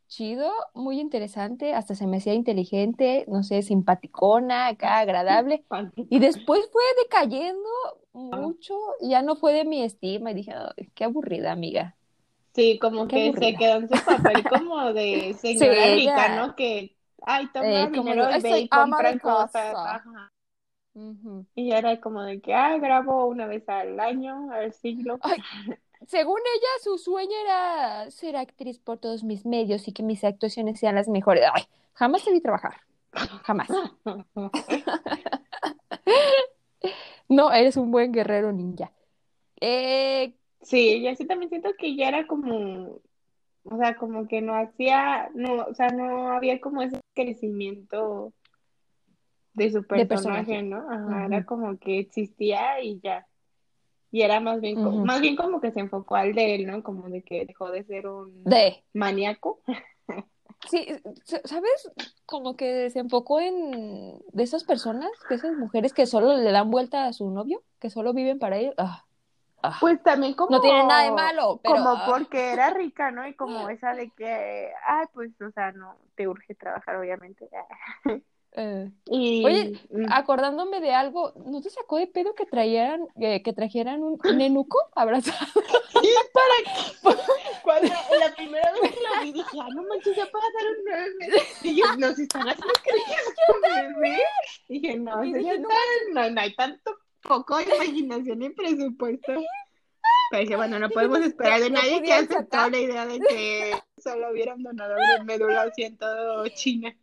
[0.07, 5.65] chido, muy interesante, hasta se me hacía inteligente, no sé, simpaticona, acá agradable.
[5.97, 7.69] Y después fue decayendo
[8.15, 11.97] mucho, y ya no fue de mi estima, y dije, "Ay, qué aburrida, amiga.
[12.55, 16.57] Sí, como Qué que se quedó en su papel como de señora Sí, rica, ¿no?
[16.57, 19.53] Que, ay, toma Eh, dinero de, y ve "Soy y compra cosas.
[19.53, 19.95] casa".
[19.97, 20.33] Ajá.
[21.55, 25.19] Y era como de que, ah, grabo una vez al año, al siglo.
[25.23, 25.43] Ay,
[26.07, 30.81] según ella, su sueño era ser actriz por todos mis medios y que mis actuaciones
[30.81, 31.45] sean las mejores.
[31.53, 32.77] Ay, jamás te vi trabajar.
[33.45, 33.69] Jamás.
[37.29, 38.91] No, eres un buen guerrero ninja.
[39.61, 43.01] Eh, Sí, yo sí también siento que ya era como,
[43.71, 48.33] o sea, como que no hacía, no, o sea, no había como ese crecimiento
[49.55, 50.63] de su De personaje.
[50.63, 50.79] ¿no?
[50.91, 53.27] Ajá, era como que existía y ya.
[54.11, 55.05] Y era más bien, co- Ujú.
[55.05, 56.83] más bien como que se enfocó al de él, ¿no?
[56.83, 58.83] Como de que dejó de ser un de.
[58.95, 59.61] maníaco.
[60.69, 60.87] Sí,
[61.45, 61.91] ¿sabes?
[62.27, 66.71] Como que se enfocó en de esas personas, de esas mujeres que solo le dan
[66.71, 68.75] vuelta a su novio, que solo viven para él.
[68.77, 69.08] Ah, ah.
[69.81, 73.27] Pues también como, No tiene nada de malo, pero como ah, porque era rica, ¿no?
[73.27, 77.49] Y como esa de que, ay, pues, o sea, no, te urge trabajar, obviamente.
[78.53, 83.43] eh, Y, Oye, mm, acordándome de algo, ¿no te sacó de pedo que trajeran, eh,
[83.43, 85.47] que trajeran un nenuco abrazado?
[86.01, 87.17] Sí, para
[87.63, 91.65] cuando la primera vez que lo vi dije, ah, no manches, ya un nueve meses.
[91.65, 92.73] Y yo, nos están haciendo
[94.01, 94.19] bebé.
[94.69, 95.75] Dije, no, Y dije, no está-
[96.15, 99.33] no, no hay tanto poco imaginación y presupuesto.
[100.31, 103.21] Pero dije, bueno, no podemos esperar de no nadie que pudieron aceptó la idea de
[103.21, 106.95] que solo hubiera un donador de médula ósea en todo China.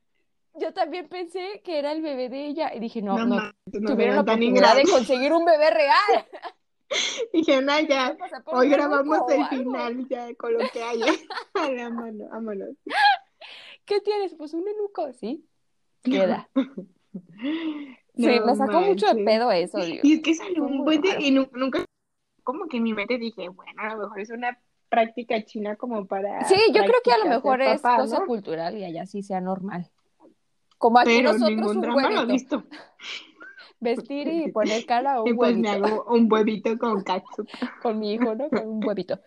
[0.57, 3.89] Yo también pensé que era el bebé de ella y dije, no, No, no, no
[3.91, 6.25] tuvieron la oportunidad de conseguir un bebé real.
[7.33, 9.49] Dije, no, ya, hoy grabamos el algo.
[9.49, 11.11] final ya con lo que haya.
[11.55, 12.69] A la mano, vámonos.
[13.85, 14.35] ¿Qué tienes?
[14.35, 15.45] Pues un enuco, ¿sí?
[16.03, 16.47] Queda.
[18.15, 19.99] Sí, No me sacó mucho de pedo eso, digo.
[20.03, 21.83] Y es que salió un buen de, y nu- nunca,
[22.43, 24.57] como que en mi mente dije, bueno, a lo mejor es una
[24.89, 28.25] práctica china como para Sí, yo creo que a lo mejor es papá, cosa ¿no?
[28.25, 29.89] cultural y allá sí sea normal.
[30.77, 32.25] Como aquí Pero nosotros un huevito.
[32.27, 32.63] visto.
[33.79, 35.87] Vestir y poner cara a Y un pues me huevito.
[35.87, 37.47] hago un huevito con catsup.
[37.81, 38.49] Con mi hijo, ¿no?
[38.49, 39.19] Con un huevito.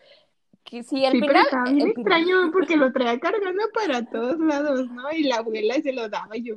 [0.69, 4.39] Que al Sí, pero final, bien el final- extraño porque lo traía cargando para todos
[4.39, 5.11] lados, ¿no?
[5.13, 6.57] Y la abuela se lo daba y yo...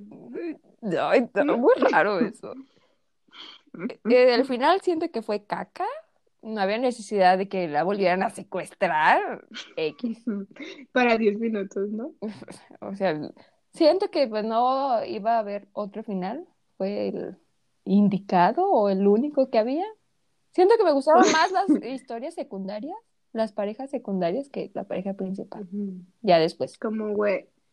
[1.01, 2.53] Ay, está muy raro eso.
[4.09, 5.85] Eh, al final siento que fue caca.
[6.41, 9.45] No había necesidad de que la volvieran a secuestrar.
[9.77, 10.25] X.
[10.91, 12.11] Para 10 minutos, ¿no?
[12.81, 13.17] O sea,
[13.73, 16.45] siento que pues no iba a haber otro final.
[16.77, 17.37] Fue el
[17.85, 19.85] indicado o el único que había.
[20.53, 22.97] Siento que me gustaron más las historias secundarias,
[23.33, 25.67] las parejas secundarias que la pareja principal.
[26.21, 26.77] Ya después.
[26.77, 27.13] Como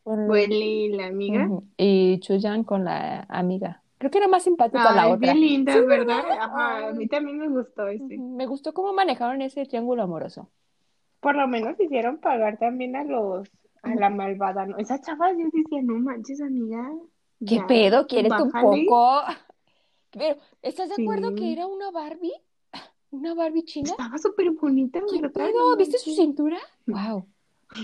[0.05, 1.47] Hueli y la amiga.
[1.47, 1.65] Ujú.
[1.77, 3.83] Y Chuyan con la amiga.
[3.99, 5.19] Creo que era más simpática la otra.
[5.19, 6.23] bien linda, Sí, ¿verdad?
[6.23, 6.39] ¿verdad?
[6.41, 8.17] Ajá, a mí también me gustó ese.
[8.17, 10.49] Me gustó cómo manejaron ese triángulo amoroso.
[11.21, 13.49] Por lo menos hicieron pagar también a los,
[13.83, 14.77] a la malvada, ¿no?
[14.79, 16.89] Esa chava yo decía, no manches, amiga.
[17.41, 18.07] ¿Qué ya, pedo?
[18.07, 18.85] ¿Quieres un bájale".
[18.87, 19.21] poco?
[20.13, 21.35] Pero, ¿estás de acuerdo Sí.
[21.35, 22.33] que era una Barbie?
[23.11, 23.91] ¿Una Barbie china?
[23.91, 25.33] Estaba súper bonita, ¿Qué ¿verdad?
[25.51, 25.77] pedo?
[25.77, 26.59] ¿Viste su cintura?
[26.87, 27.27] Wow.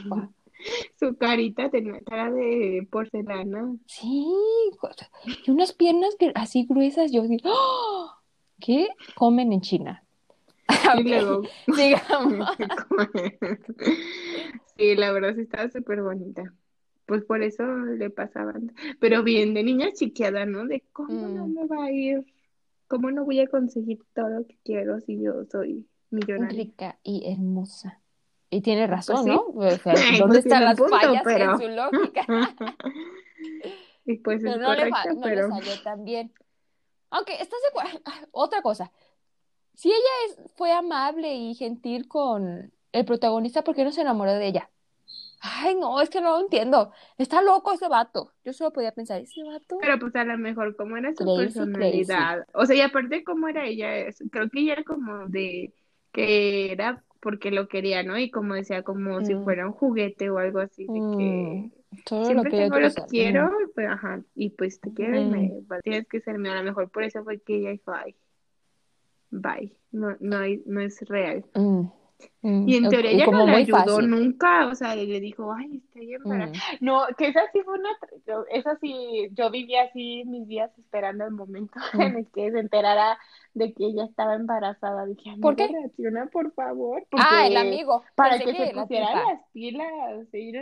[0.06, 0.32] Wow.
[0.98, 3.76] Su carita tenía cara de porcelana.
[3.86, 4.24] Sí,
[5.44, 7.12] y unas piernas que- así gruesas.
[7.12, 8.18] Yo digo, ¡Ah!
[8.60, 10.02] ¿qué comen en China?
[10.96, 11.42] Y luego,
[11.74, 12.48] sigamos.
[14.76, 16.54] sí, la verdad sí estaba súper bonita.
[17.06, 18.72] Pues por eso le pasaban.
[19.00, 20.64] Pero bien, de niña chiqueada, ¿no?
[20.66, 21.54] De cómo no Mm.
[21.54, 22.24] me va a ir,
[22.94, 26.56] cómo no voy a conseguir todo lo que quiero si yo soy millonaria.
[26.56, 28.00] Rica y hermosa.
[28.50, 29.30] Y tiene razón, Pues sí.
[29.30, 29.40] ¿no?
[29.66, 32.26] O sea, Ay, ¿dónde pues están las punto, fallas pero- en su lógica?
[34.06, 36.32] Y pues es Pero no le, correcto, no le pero salió tan bien.
[37.10, 38.00] Aunque, ¿estás de acuerdo?
[38.32, 38.92] Otra cosa.
[39.74, 39.96] Si ella
[40.28, 44.70] es, fue amable y gentil con el protagonista, ¿por qué no se enamoró de ella?
[45.40, 46.90] Ay, no, es que no lo entiendo.
[47.18, 48.32] Está loco ese vato.
[48.44, 49.76] Yo solo podía pensar, ese vato.
[49.80, 53.48] Pero pues a lo mejor como era su Crazy, personalidad, o sea, y aparte cómo
[53.48, 55.72] era ella, creo que ella era como de
[56.12, 58.18] que era porque lo quería, ¿no?
[58.18, 59.44] Y como decía, como si Mm.
[59.44, 61.70] fuera un juguete o algo así, de que
[62.10, 63.70] Mm, siempre lo tengo lo que quiero, Mm.
[63.74, 65.30] pues, ajá, y pues te quiero y Mm.
[65.30, 66.52] me pues, tienes que ser mío.
[66.52, 68.14] A lo mejor por eso fue que ella dijo, ay,
[69.30, 71.44] bye, no, no, hay- no es real.
[72.44, 74.10] Mm, mm, Y en teoría ella no le ayudó fácil.
[74.10, 76.58] nunca, o sea, le dijo, ay, estoy embarazada.
[76.80, 76.84] Mm.
[76.84, 77.90] No, que esa sí fue una,
[78.26, 82.00] yo- esa sí, yo vivía así mis días esperando el momento Mm.
[82.02, 83.18] en el que se enterara
[83.54, 85.06] de que ella estaba embarazada.
[85.06, 85.68] Dije, ¿Por qué?
[85.68, 88.02] reacciona, por favor, Ah, el amigo.
[88.16, 89.86] para que que se pusiera las pilas,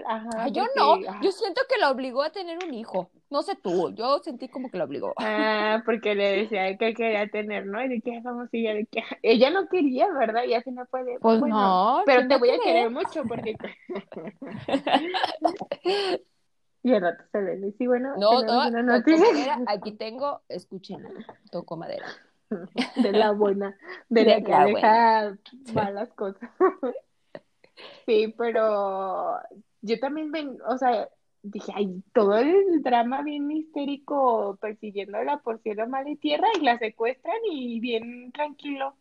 [0.07, 3.11] ajá, Ah, yo porque, no, ah, yo siento que la obligó a tener un hijo.
[3.31, 5.15] No sé tú, yo sentí como que la obligó.
[5.19, 7.83] ah, porque le decía que quería tener, ¿no?
[7.83, 9.17] Y de que "Ah, vamos, y ella de que "Ah".
[9.23, 10.45] ella no quería, ¿verdad?
[10.45, 11.19] Y así no puede.
[11.19, 12.91] Pues Bueno, no, pero ¿quién te voy a querer?
[12.91, 13.57] mucho porque
[16.83, 21.09] y al rato se le dice, bueno, No, no, una noticia madera, aquí tengo, escúchenlo,
[21.51, 22.07] toco madera.
[22.97, 23.77] de la buena,
[24.09, 25.39] de, De la que la aleja
[25.75, 26.51] malas cosas.
[28.07, 29.39] Sí, pero
[29.81, 31.09] yo también ven, o sea,
[31.43, 36.79] dije, ay, todo el drama bien histérico persiguiéndola por cielo, mar y tierra y la
[36.79, 38.95] secuestran y bien tranquilo.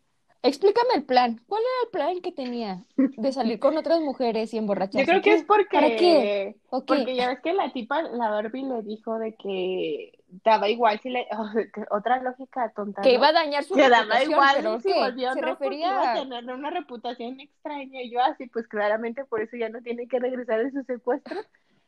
[0.43, 1.39] Explícame el plan.
[1.47, 4.99] ¿Cuál era el plan que tenía de salir con otras mujeres y emborracharse?
[4.99, 6.55] Yo creo que es porque, ¿Para qué?
[6.69, 11.09] porque ya ves que la tipa, la Barbie le dijo de que daba igual si
[11.09, 11.27] le,
[11.91, 15.41] otra lógica tonta, Que iba a dañar su Que daba igual pero si volvió Se
[15.41, 18.01] no, porque iba a refería tener una reputación extraña.
[18.01, 21.37] Y yo así, pues claramente por eso ya no tiene que regresar de su secuestro.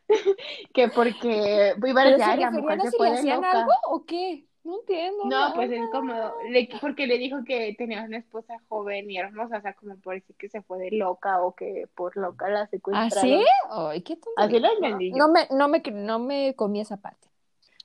[0.73, 3.59] que porque iba a ¿Pero decir, se "Ay, la mujer se si le hacían loca".
[3.61, 4.45] algo o qué?
[4.63, 5.25] No entiendo.
[5.25, 6.13] No, pues es como,
[6.49, 10.15] le- porque le dijo que tenía una esposa joven y hermosa, o sea, como por
[10.15, 13.29] decir que se fue de loca o que por loca la ¿Ah, secuestraron.
[13.31, 13.45] sí?
[13.69, 14.45] Ay, qué tontería.
[14.45, 15.17] Así lo entendí yo.
[15.17, 17.27] No me, no me, no me comí esa parte.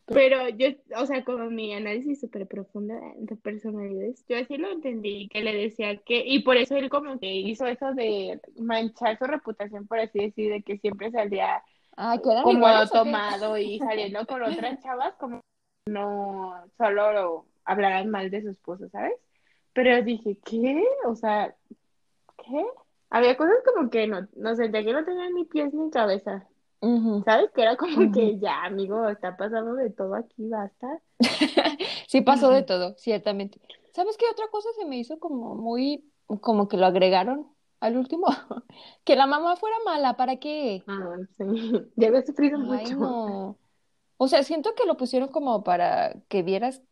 [0.09, 5.29] Pero yo, o sea, como mi análisis súper profundo de personalidades, yo así lo entendí,
[5.29, 9.25] que le decía que, y por eso él como que hizo eso de manchar su
[9.25, 11.63] reputación, por así decir, de que siempre salía
[12.01, 15.41] Ah, ¿que eran como iguales tomado y saliendo con otras chavas, como
[15.89, 19.15] no solo hablaran mal de su esposo, ¿sabes?
[19.73, 20.81] Pero dije, ¿qué?
[21.07, 21.57] O sea,
[22.37, 22.65] ¿qué?
[23.11, 26.47] Había cosas como que no, no sentía que no tenía ni pies ni cabeza,
[27.25, 27.51] ¿sabes?
[27.55, 31.01] Que era como que ya, amigo, está pasando de todo aquí, basta.
[32.07, 33.61] Sí pasó de todo, ciertamente.
[33.93, 36.11] ¿Sabes qué otra cosa se me hizo como muy,
[36.41, 37.47] como que lo agregaron
[37.81, 38.27] al último?
[39.05, 40.83] Que la mamá fuera mala, ¿para qué?
[40.87, 41.45] Ah, sí,
[41.97, 42.97] ya había sufrido Ay, mucho.
[42.97, 43.59] no.
[44.17, 46.83] O sea, siento que lo pusieron como para que vieras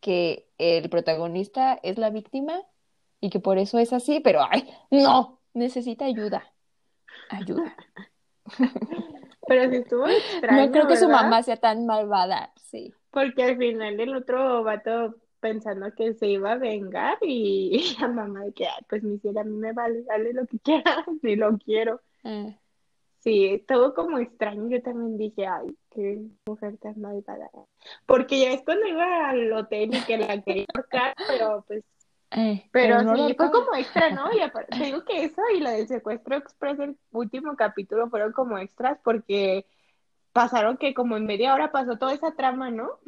[0.00, 2.62] que el protagonista es la víctima
[3.20, 6.44] y que por eso es así, pero ay, no, necesita ayuda.
[7.30, 7.76] Ayuda.
[9.46, 12.92] Pero sí estuvo extraño, No creo que su mamá sea tan malvada, sí.
[13.10, 18.08] Porque al final el otro vato pensando que se iba a vengar y, y la
[18.08, 21.04] mamá de que, "Ay, pues mi cielo, a mí me vale, dale lo que quieras,
[21.22, 22.00] ni lo quiero.
[22.24, 22.48] Ah.
[23.20, 24.68] Sí, estuvo como extraño.
[24.68, 27.50] Yo también dije, ay, qué mujer tan malvada.
[28.06, 31.82] Porque ya es cuando iba al hotel y que la quería ahorcar, pero pues,
[32.36, 34.30] Eh, pero no sí, fue como extra, ¿no?
[34.32, 38.32] Y aparte, te digo que eso y la del secuestro express del último capítulo fueron
[38.32, 39.66] como extras porque
[40.34, 42.98] pasaron que como en media hora pasó toda esa trama, ¿no?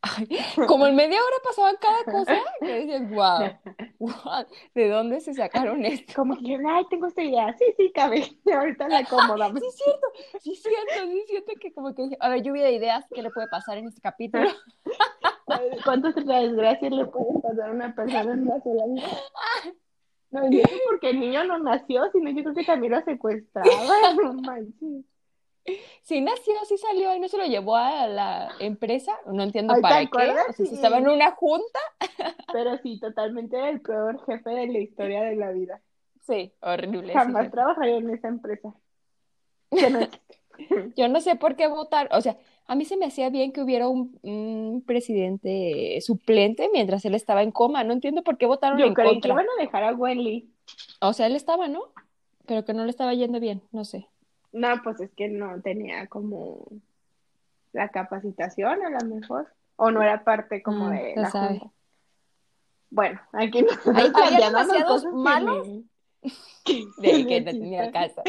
[0.00, 0.28] Ay,
[0.66, 3.58] como en media hora pasaban cada cosa, que dices, wow,
[3.98, 6.12] wow, ¿de dónde se sacaron esto?
[6.14, 7.52] Como que, ay, tengo esta idea.
[7.58, 8.24] Sí, sí, cabe.
[8.52, 9.60] Ahorita la acomodamos.
[9.68, 10.06] Sí, es cierto,
[10.40, 13.06] sí, es cierto, sí, es cierto que como que dije, a ver, lluvia de ideas,
[13.12, 14.48] ¿qué le puede pasar en este capítulo?
[15.84, 19.08] ¿Cuántas desgracias le puede pasar a una persona en una sola vida?
[20.30, 23.66] No, y eso porque el niño no nació, sino yo creo que también lo secuestraba.
[24.22, 25.04] No manches.
[26.02, 29.78] Sí nació, sí salió y no se lo llevó a la empresa, no entiendo Ay,
[29.78, 30.74] ¿te para qué, o sea, si Sí.
[30.74, 31.78] estaba en una junta,
[32.52, 35.80] Pero sí, totalmente el peor jefe de la historia de la vida.
[36.26, 37.14] sí, horrible.
[37.14, 37.52] Jamás jefe.
[37.52, 38.74] trabajaría en esa empresa.
[39.70, 40.38] Que no existe.
[40.96, 43.62] Yo no sé por qué votar, o sea, a mí se me hacía bien que
[43.62, 48.78] hubiera un, un presidente suplente mientras él estaba en coma, no entiendo por qué votaron
[48.78, 49.32] Yo en creí que contra.
[49.32, 50.50] iban a dejar a Wendy.
[51.00, 51.84] O sea, él estaba, ¿no?
[52.46, 54.06] Pero que no le estaba yendo bien, no sé.
[54.52, 56.66] No, pues es que no tenía como
[57.72, 59.48] la capacitación a lo mejor.
[59.76, 61.58] O no era parte como Mm, de la sabe.
[61.60, 61.74] junta.
[62.90, 65.04] Bueno, aquí nos Hay- demasiados
[66.64, 68.24] que De que no tenía existen.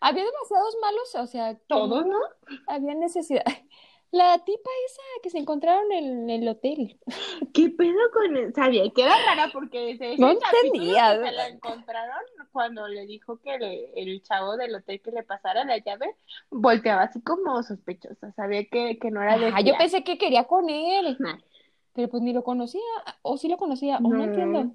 [0.00, 2.18] Había demasiados malos, o sea, Todos, no
[2.66, 3.44] había necesidad.
[4.12, 6.98] La tipa esa que se encontraron en el hotel.
[7.54, 8.52] ¿Qué pedo con él?
[8.52, 11.14] Sabía que era rara porque ese No entendía.
[11.22, 12.18] se la encontraron
[12.50, 16.16] cuando le dijo que le- el chavo del hotel que le pasara la llave,
[16.50, 18.32] volteaba así como sospechosa.
[18.32, 21.38] Sabía que, que no era de Ah, yo pensé que quería con él, Nah.
[21.92, 22.80] pero pues ni lo conocía,
[23.22, 24.24] o sí lo conocía, o no No.
[24.24, 24.72] entiendo.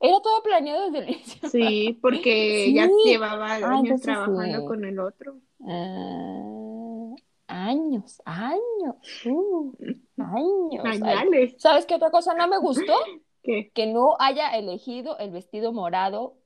[0.00, 1.48] Era todo planeado desde el inicio.
[1.48, 2.74] Sí, porque Sí.
[2.74, 4.66] ya llevaba Ah, años trabajando sí.
[4.66, 5.36] con el otro.
[5.66, 7.14] Ah,
[7.48, 9.72] años, años, uh,
[10.18, 10.84] años.
[11.02, 11.54] Ay.
[11.58, 12.92] ¿Sabes qué otra cosa no me gustó?
[13.42, 13.70] ¿Qué?
[13.74, 16.38] que no haya elegido el vestido morado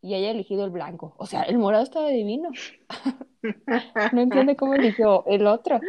[0.00, 1.14] y haya elegido el blanco.
[1.18, 2.50] O sea, el morado estaba divino.
[4.12, 5.80] No entiendo cómo eligió el otro.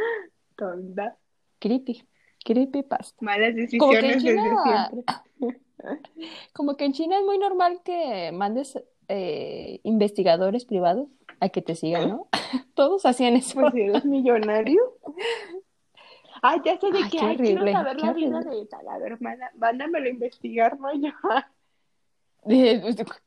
[0.55, 1.15] Tonta.
[1.59, 2.07] Creepy.
[2.43, 3.17] Creepy pasta.
[3.23, 5.59] Malas Como que en decisiones desde siempre.
[6.53, 11.07] como que en China es muy normal que mandes eh, investigadores privados
[11.39, 12.27] a que te sigan, ¿no?
[12.75, 13.59] Todos hacían eso.
[13.59, 14.81] Pues si eres millonario.
[16.41, 17.17] Ay, ya sé de Ay, qué.
[17.17, 18.55] qué Ay, quiero horrible, saber la vida horrible.
[18.59, 18.87] de tal.
[18.87, 20.93] A ver, manda- mándamelo a investigar, ¿no?
[20.93, 21.09] Yo.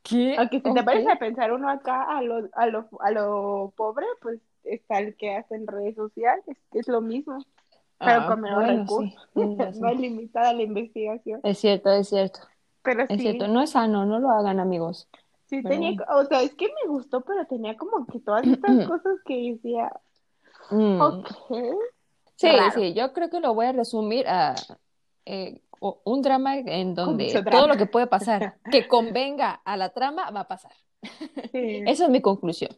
[0.01, 0.35] ¿Qué?
[0.37, 4.05] Aunque si te pones a pensar uno acá a lo, a lo, a lo pobre,
[4.21, 7.37] pues está el que hace en redes sociales, que es lo mismo,
[8.03, 9.29] pero Ah, con menos bueno, recursos.
[9.33, 9.81] sí, razón.
[9.81, 11.39] Más limitada la investigación.
[11.43, 12.39] Es cierto, es cierto.
[12.81, 13.47] Pero Es sí, cierto.
[13.47, 15.09] No es sano, no lo hagan, amigos.
[15.45, 18.71] sí pero tenía, o sea, es que me gustó, pero tenía como que todas estas
[18.87, 19.91] cosas que decía,
[20.71, 21.01] Mm.
[21.01, 21.27] ok,
[22.35, 22.71] Sí, Raro.
[22.71, 24.55] sí, yo creo que lo voy a resumir a
[25.25, 30.31] eh, un drama en donde todo lo que puede pasar que convenga a la trama
[30.31, 30.73] va a pasar.
[31.51, 32.71] sí, Esa es mi conclusión.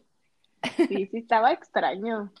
[0.88, 2.32] sí, sí estaba extraño.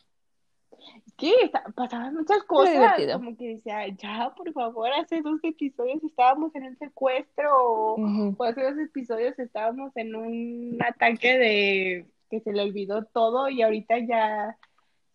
[1.16, 1.32] Que
[1.74, 6.76] pasaban muchas cosas, como que decía, ya, por favor, hace dos episodios estábamos en un
[6.76, 13.48] secuestro, o hace dos episodios estábamos en un ataque de que se le olvidó todo
[13.48, 14.58] y ahorita ya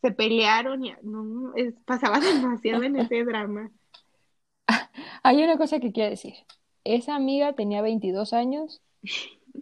[0.01, 3.71] se pelearon, y no, es, pasaba demasiado en ese drama.
[5.23, 6.33] Hay una cosa que quiero decir.
[6.83, 8.81] Esa amiga tenía 22 años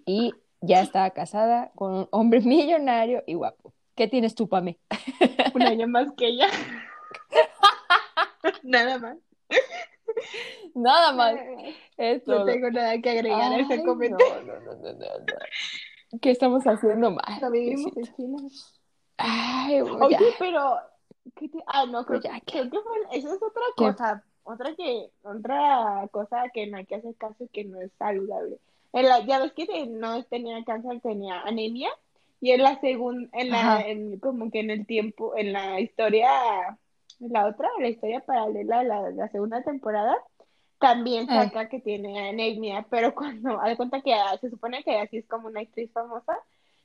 [0.06, 3.74] y ya estaba casada con un hombre millonario y guapo.
[4.00, 4.80] ¿Qué tienes tú, Pame?
[5.54, 6.48] Un año más que ella.
[8.64, 9.18] Nada más.
[10.74, 11.36] Nada más.
[12.26, 14.46] No tengo nada que agregar a ese comentario.
[14.46, 16.20] no, no, no, no, no, no.
[16.22, 17.26] ¿Qué estamos haciendo mal?
[17.42, 18.50] No vivimos en.
[19.18, 20.20] Ay, Oye, ya.
[20.40, 20.78] pero
[21.36, 23.84] ¿Qué te- Ah, no, creo, Pues ya, creo que fue, eso es otra ¿Qué?
[23.84, 27.92] cosa, otra que, otra cosa que no hay que hacer caso y que no es
[28.00, 28.60] saludable.
[28.94, 31.90] En la, ya ves que no tenía cáncer, tenía anemia,
[32.42, 36.30] y en la segunda, en la, en, como que en el tiempo, en la historia,
[37.20, 40.16] en la otra, la historia paralela, la, la segunda temporada,
[40.80, 41.34] también Eh.
[41.34, 45.18] saca que tiene anemia, pero cuando, haz de cuenta que ah, se supone que así
[45.18, 46.38] es como una actriz famosa,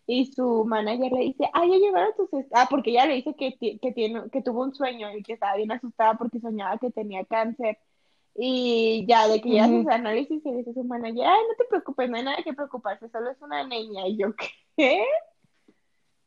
[0.07, 2.33] y su manager le dice, ah, ya llegaron tus...
[2.35, 2.51] est-".
[2.55, 5.57] Ah, porque ella le dice que, que, tiene, que tuvo un sueño y que estaba
[5.57, 7.79] bien asustada porque soñaba que tenía cáncer.
[8.37, 9.83] Y ya de que ya Ujú.
[9.83, 13.09] sus análisis y dice su manager, ay, no te preocupes, no hay nada que preocuparse,
[13.11, 14.07] solo es una anemia.
[14.09, 14.29] Y yo,
[14.77, 15.05] ¿qué?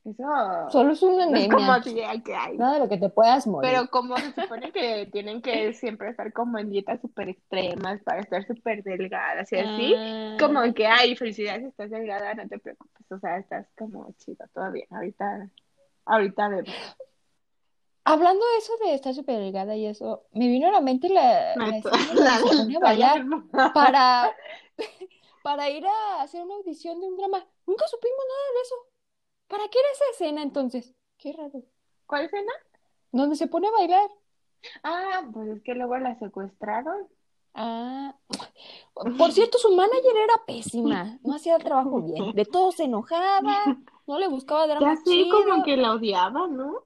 [0.10, 1.76] Eso Solo es una no es como anemia.
[1.76, 2.58] así de, "Ay, que hay.
[2.58, 3.70] Nada de lo que te puedas morir.
[3.70, 8.22] Pero como se supone que tienen que siempre estar como en dietas súper extremas para
[8.22, 10.38] estar súper delgadas y así, Ah.
[10.40, 14.86] como que, ay, felicidades, estás delgada, no te preocupes, o sea, estás como chida todavía,
[14.92, 15.50] ahorita,
[16.06, 16.74] ahorita vemos.
[18.06, 21.54] Hablando de eso de estar súper delgada y eso, me vino a la mente la,
[21.58, 21.66] la
[22.14, 23.26] La- la- bailar
[23.74, 24.34] para,
[25.44, 27.46] para ir a hacer una audición de un drama.
[27.66, 28.76] Nunca supimos nada de eso.
[29.48, 30.94] ¿Para qué era esa escena entonces?
[31.18, 31.64] Qué raro.
[32.06, 32.52] ¿Cuál escena?
[33.12, 34.10] ¿Dónde se pone a bailar?
[34.84, 37.08] Ah, pues es que luego la secuestraron.
[37.54, 38.16] Ah,
[38.94, 43.80] por cierto, su manager era pésima, no hacía el trabajo bien, de todo se enojaba,
[44.06, 45.44] no le buscaba drama sé, chido.
[45.44, 46.84] como que la odiaba, ¿no?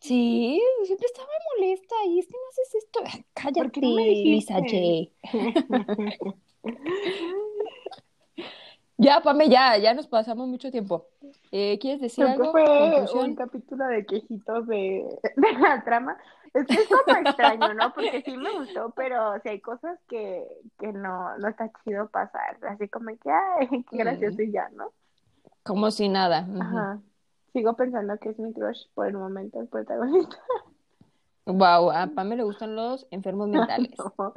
[0.00, 3.00] Sí, siempre estaba molesta y es que no haces esto.
[3.04, 4.54] Ay, Cállate, ¿Por qué no Lisa?
[4.54, 5.12] J.
[9.02, 11.06] Ya, Pame, ya, ya nos pasamos mucho tiempo.
[11.50, 13.08] Eh, ¿quieres decir Creo que algo?
[13.08, 15.04] fue un capítulo de quejitos de,
[15.36, 16.16] de la trama.
[16.54, 17.92] Es que es como extraño, ¿no?
[17.94, 20.46] Porque sí me gustó, pero sí hay cosas que,
[20.78, 22.58] que no, no está chido pasar.
[22.68, 24.92] Así como que, ay, qué gracioso y ya, ¿no?
[25.62, 26.46] Como si nada.
[26.48, 26.62] Ujú.
[26.62, 27.00] Ajá.
[27.52, 30.36] Sigo pensando que es mi crush por el momento, el protagonista.
[31.44, 33.92] Wow, a Pame le gustan los enfermos mentales.
[33.98, 34.32] No.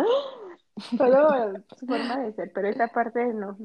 [0.98, 3.58] Solo su forma de ser, pero esa parte no,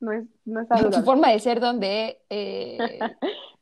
[0.00, 2.98] no es, no es Su forma de ser donde eh,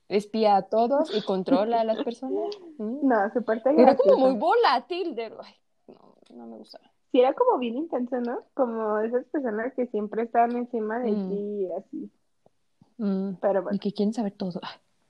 [0.09, 2.55] espía a todos y controla a las personas.
[2.79, 3.09] Mm.
[3.09, 5.15] No, su parte Era como muy volátil.
[5.15, 5.25] De...
[5.43, 5.55] Ay,
[5.89, 6.85] no, no me gustaba.
[7.11, 8.41] Sí, era como bien intenso, ¿no?
[8.53, 11.29] Como esas personas que siempre están encima de Mm.
[11.31, 11.35] ti
[11.65, 12.11] y así.
[12.99, 13.37] Mm.
[13.41, 14.61] Pero Y bueno, que quieren saber todo.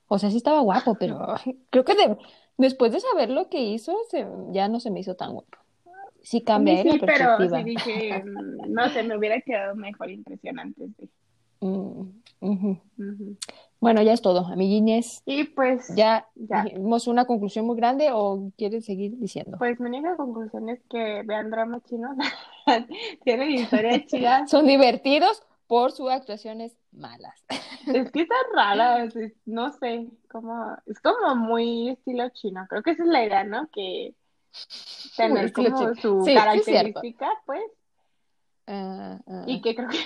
[0.06, 1.18] O sea, sí estaba guapo, pero
[1.70, 2.16] creo que de-
[2.56, 5.58] después de saber lo que hizo, se- ya no se me hizo tan guapo.
[6.26, 7.58] Sí cambia mí eh, la sí, pero perspectiva.
[7.58, 11.08] sí dije, mm, no sé, me hubiera quedado mejor impresión antes de.
[11.60, 12.10] Mm,
[12.40, 12.78] ujú.
[12.98, 13.36] Ujú.
[13.80, 15.22] Bueno, ya es todo, amiguines.
[15.26, 16.64] Y pues, ¿Ya Ya.
[16.64, 19.56] dijimos una conclusión muy grande o quieres seguir diciendo?
[19.58, 22.16] pues mi única conclusión es que vean dramas chinos.
[23.24, 24.50] Tienen historias chidas.
[24.50, 27.34] Son divertidos por sus actuaciones malas.
[27.86, 32.66] Es que están raras, es- no sé, como, es como muy estilo chino.
[32.68, 33.68] Creo que esa es la idea, ¿no?
[33.72, 34.14] Que
[35.16, 37.62] tener como su Sí, característica, pues,
[38.66, 39.44] Ah, ah.
[39.46, 39.98] y que creo que,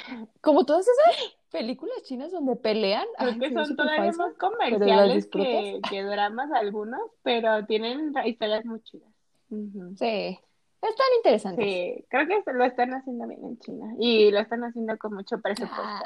[0.42, 5.80] Como todas esas películas chinas donde pelean, creo ay, que son todavía más comerciales que,
[5.88, 9.08] que dramas algunos, pero tienen historias muy chidas.
[9.48, 9.96] Ujú.
[9.96, 10.38] Sí,
[10.82, 11.64] están interesantes.
[11.64, 15.40] Sí, creo que lo están haciendo bien en China y lo están haciendo con mucho
[15.40, 16.04] presupuesto.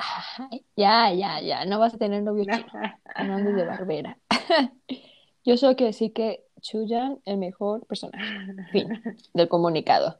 [0.77, 2.67] Ya, ya, ya, no vas a tener novio chino,
[3.27, 4.19] no andes de barbera.
[5.45, 8.25] Yo solo quiero decir que Chuyan, el mejor personaje,
[8.73, 8.89] fin,
[9.35, 10.19] del comunicado.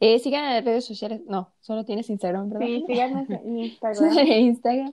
[0.00, 2.66] Eh, sigan en las redes sociales, no, solo tienes Instagram, ¿verdad?
[2.66, 4.18] Sí, síganos en Instagram.
[4.18, 4.92] en Instagram.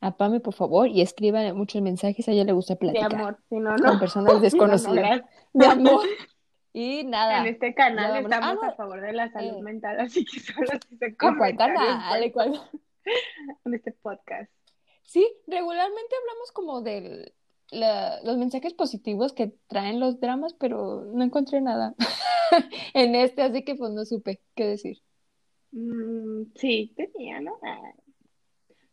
[0.00, 3.38] A Pame, por favor, y escriban muchos mensajes, a ella le gusta De platicar amor,
[3.50, 3.98] si no, con no.
[4.00, 5.22] personas no, no, desconocidas.
[5.52, 6.06] De amor.
[6.72, 7.40] Y nada.
[7.40, 8.28] En este canal bueno.
[8.28, 9.62] estamos Ah, a favor de la salud Eh.
[9.62, 12.32] mental, así que solo si se ¿En cuál comentarios canal?
[13.64, 14.50] ¿En este podcast.
[15.04, 16.82] Sí, regularmente hablamos como
[17.70, 21.94] de los mensajes positivos que traen los dramas, pero no encontré nada
[22.94, 24.98] en este, así que pues no supe qué decir.
[25.72, 27.58] Mm, sí, tenía, ¿no?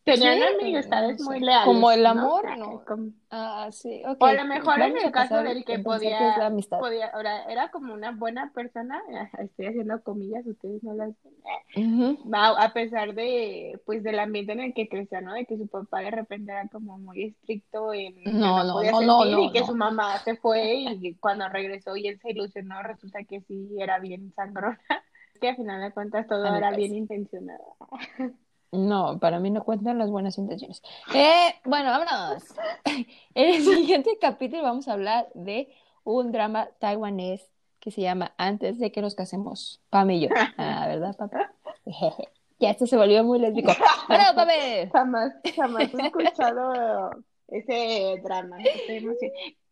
[0.03, 2.83] Tenían Sí, amistades muy leales, Como el amor, no.
[2.85, 4.21] como- Ah, sí, ok.
[4.21, 6.79] O a lo mejor en el caso del que en mensajes podía, de amistad.
[6.79, 9.01] podía, ahora era como una buena persona,
[9.33, 11.33] ah, estoy haciendo comillas, ustedes no las ven,
[11.75, 15.33] eh, a pesar de, pues, del ambiente en el que creció, ¿no?
[15.33, 18.73] De que su papá de repente era como muy estricto en que No, no no,
[18.73, 22.83] podía no, y que su mamá se fue y cuando regresó y él se ilusionó,
[22.83, 24.79] resulta que sí era bien sangrona,
[25.41, 27.63] que al final de cuentas todo era bien intencionado.
[28.73, 30.81] No, para mí no cuentan las buenas intenciones.
[31.13, 32.43] Eh, bueno, vámonos.
[33.35, 35.71] En el siguiente capítulo vamos a hablar de
[36.03, 37.47] un drama taiwanés
[37.79, 39.79] que se llama Antes de que nos casemos.
[39.91, 40.29] Pam y yo.
[40.57, 41.53] Ah, ¿verdad, papá?
[42.59, 43.73] Ya esto se volvió muy lésbico.
[44.07, 44.89] ¡Bueno, Pame!
[44.93, 47.11] Jamás, jamás he escuchado
[47.49, 49.05] ese drama, estoy.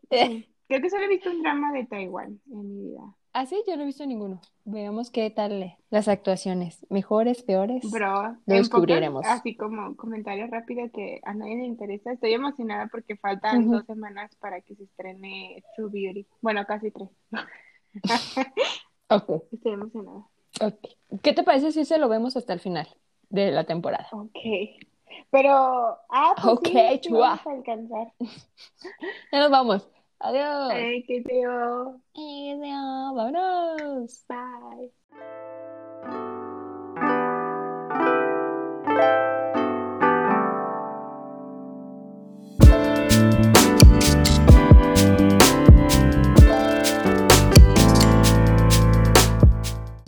[0.68, 3.02] Creo que solo he visto un drama de Taiwán en mi vida.
[3.34, 4.42] Ah, sí, yo no he visto ninguno.
[4.66, 6.86] Veamos qué tal las actuaciones.
[6.90, 7.84] Mejores, peores.
[7.84, 9.22] Bro, Lo en pocas, descubriremos.
[9.22, 14.36] así como comentario rápido que a nadie le interesa, estoy emocionada porque faltan dos semanas
[14.36, 16.28] para que se estrene True Beauty.
[16.42, 17.10] Bueno, casi tres.
[19.10, 20.26] Ok, Estoy emocionada.
[20.62, 20.80] ok.
[21.24, 22.88] ¿Qué te parece si se lo vemos hasta el final
[23.30, 24.10] de la temporada?
[24.10, 24.38] Ok.
[25.32, 25.52] Pero,
[26.10, 27.32] ah, pues Ok, sí, sí chua.
[27.32, 28.14] vamos a alcanzar.
[29.32, 29.88] Ya nos vamos.
[30.22, 30.72] Adiós.
[30.72, 32.00] Ay, qué feo.
[32.16, 33.14] Adiós.
[33.16, 34.24] Vámonos.
[34.28, 34.92] Bye.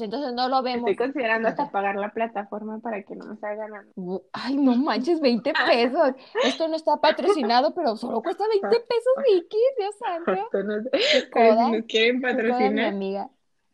[0.03, 0.89] Entonces no lo vemos.
[0.89, 4.75] Estoy considerando hasta pagar la plataforma para que no me salgan a Uh, Ay, no
[4.75, 6.13] manches, 20 pesos.
[6.43, 10.31] Esto no está patrocinado, pero solo cuesta 20 pesos, Vicky, Dios santo.
[10.63, 13.29] no si coda, nos quieren mi patrocinar, amiga.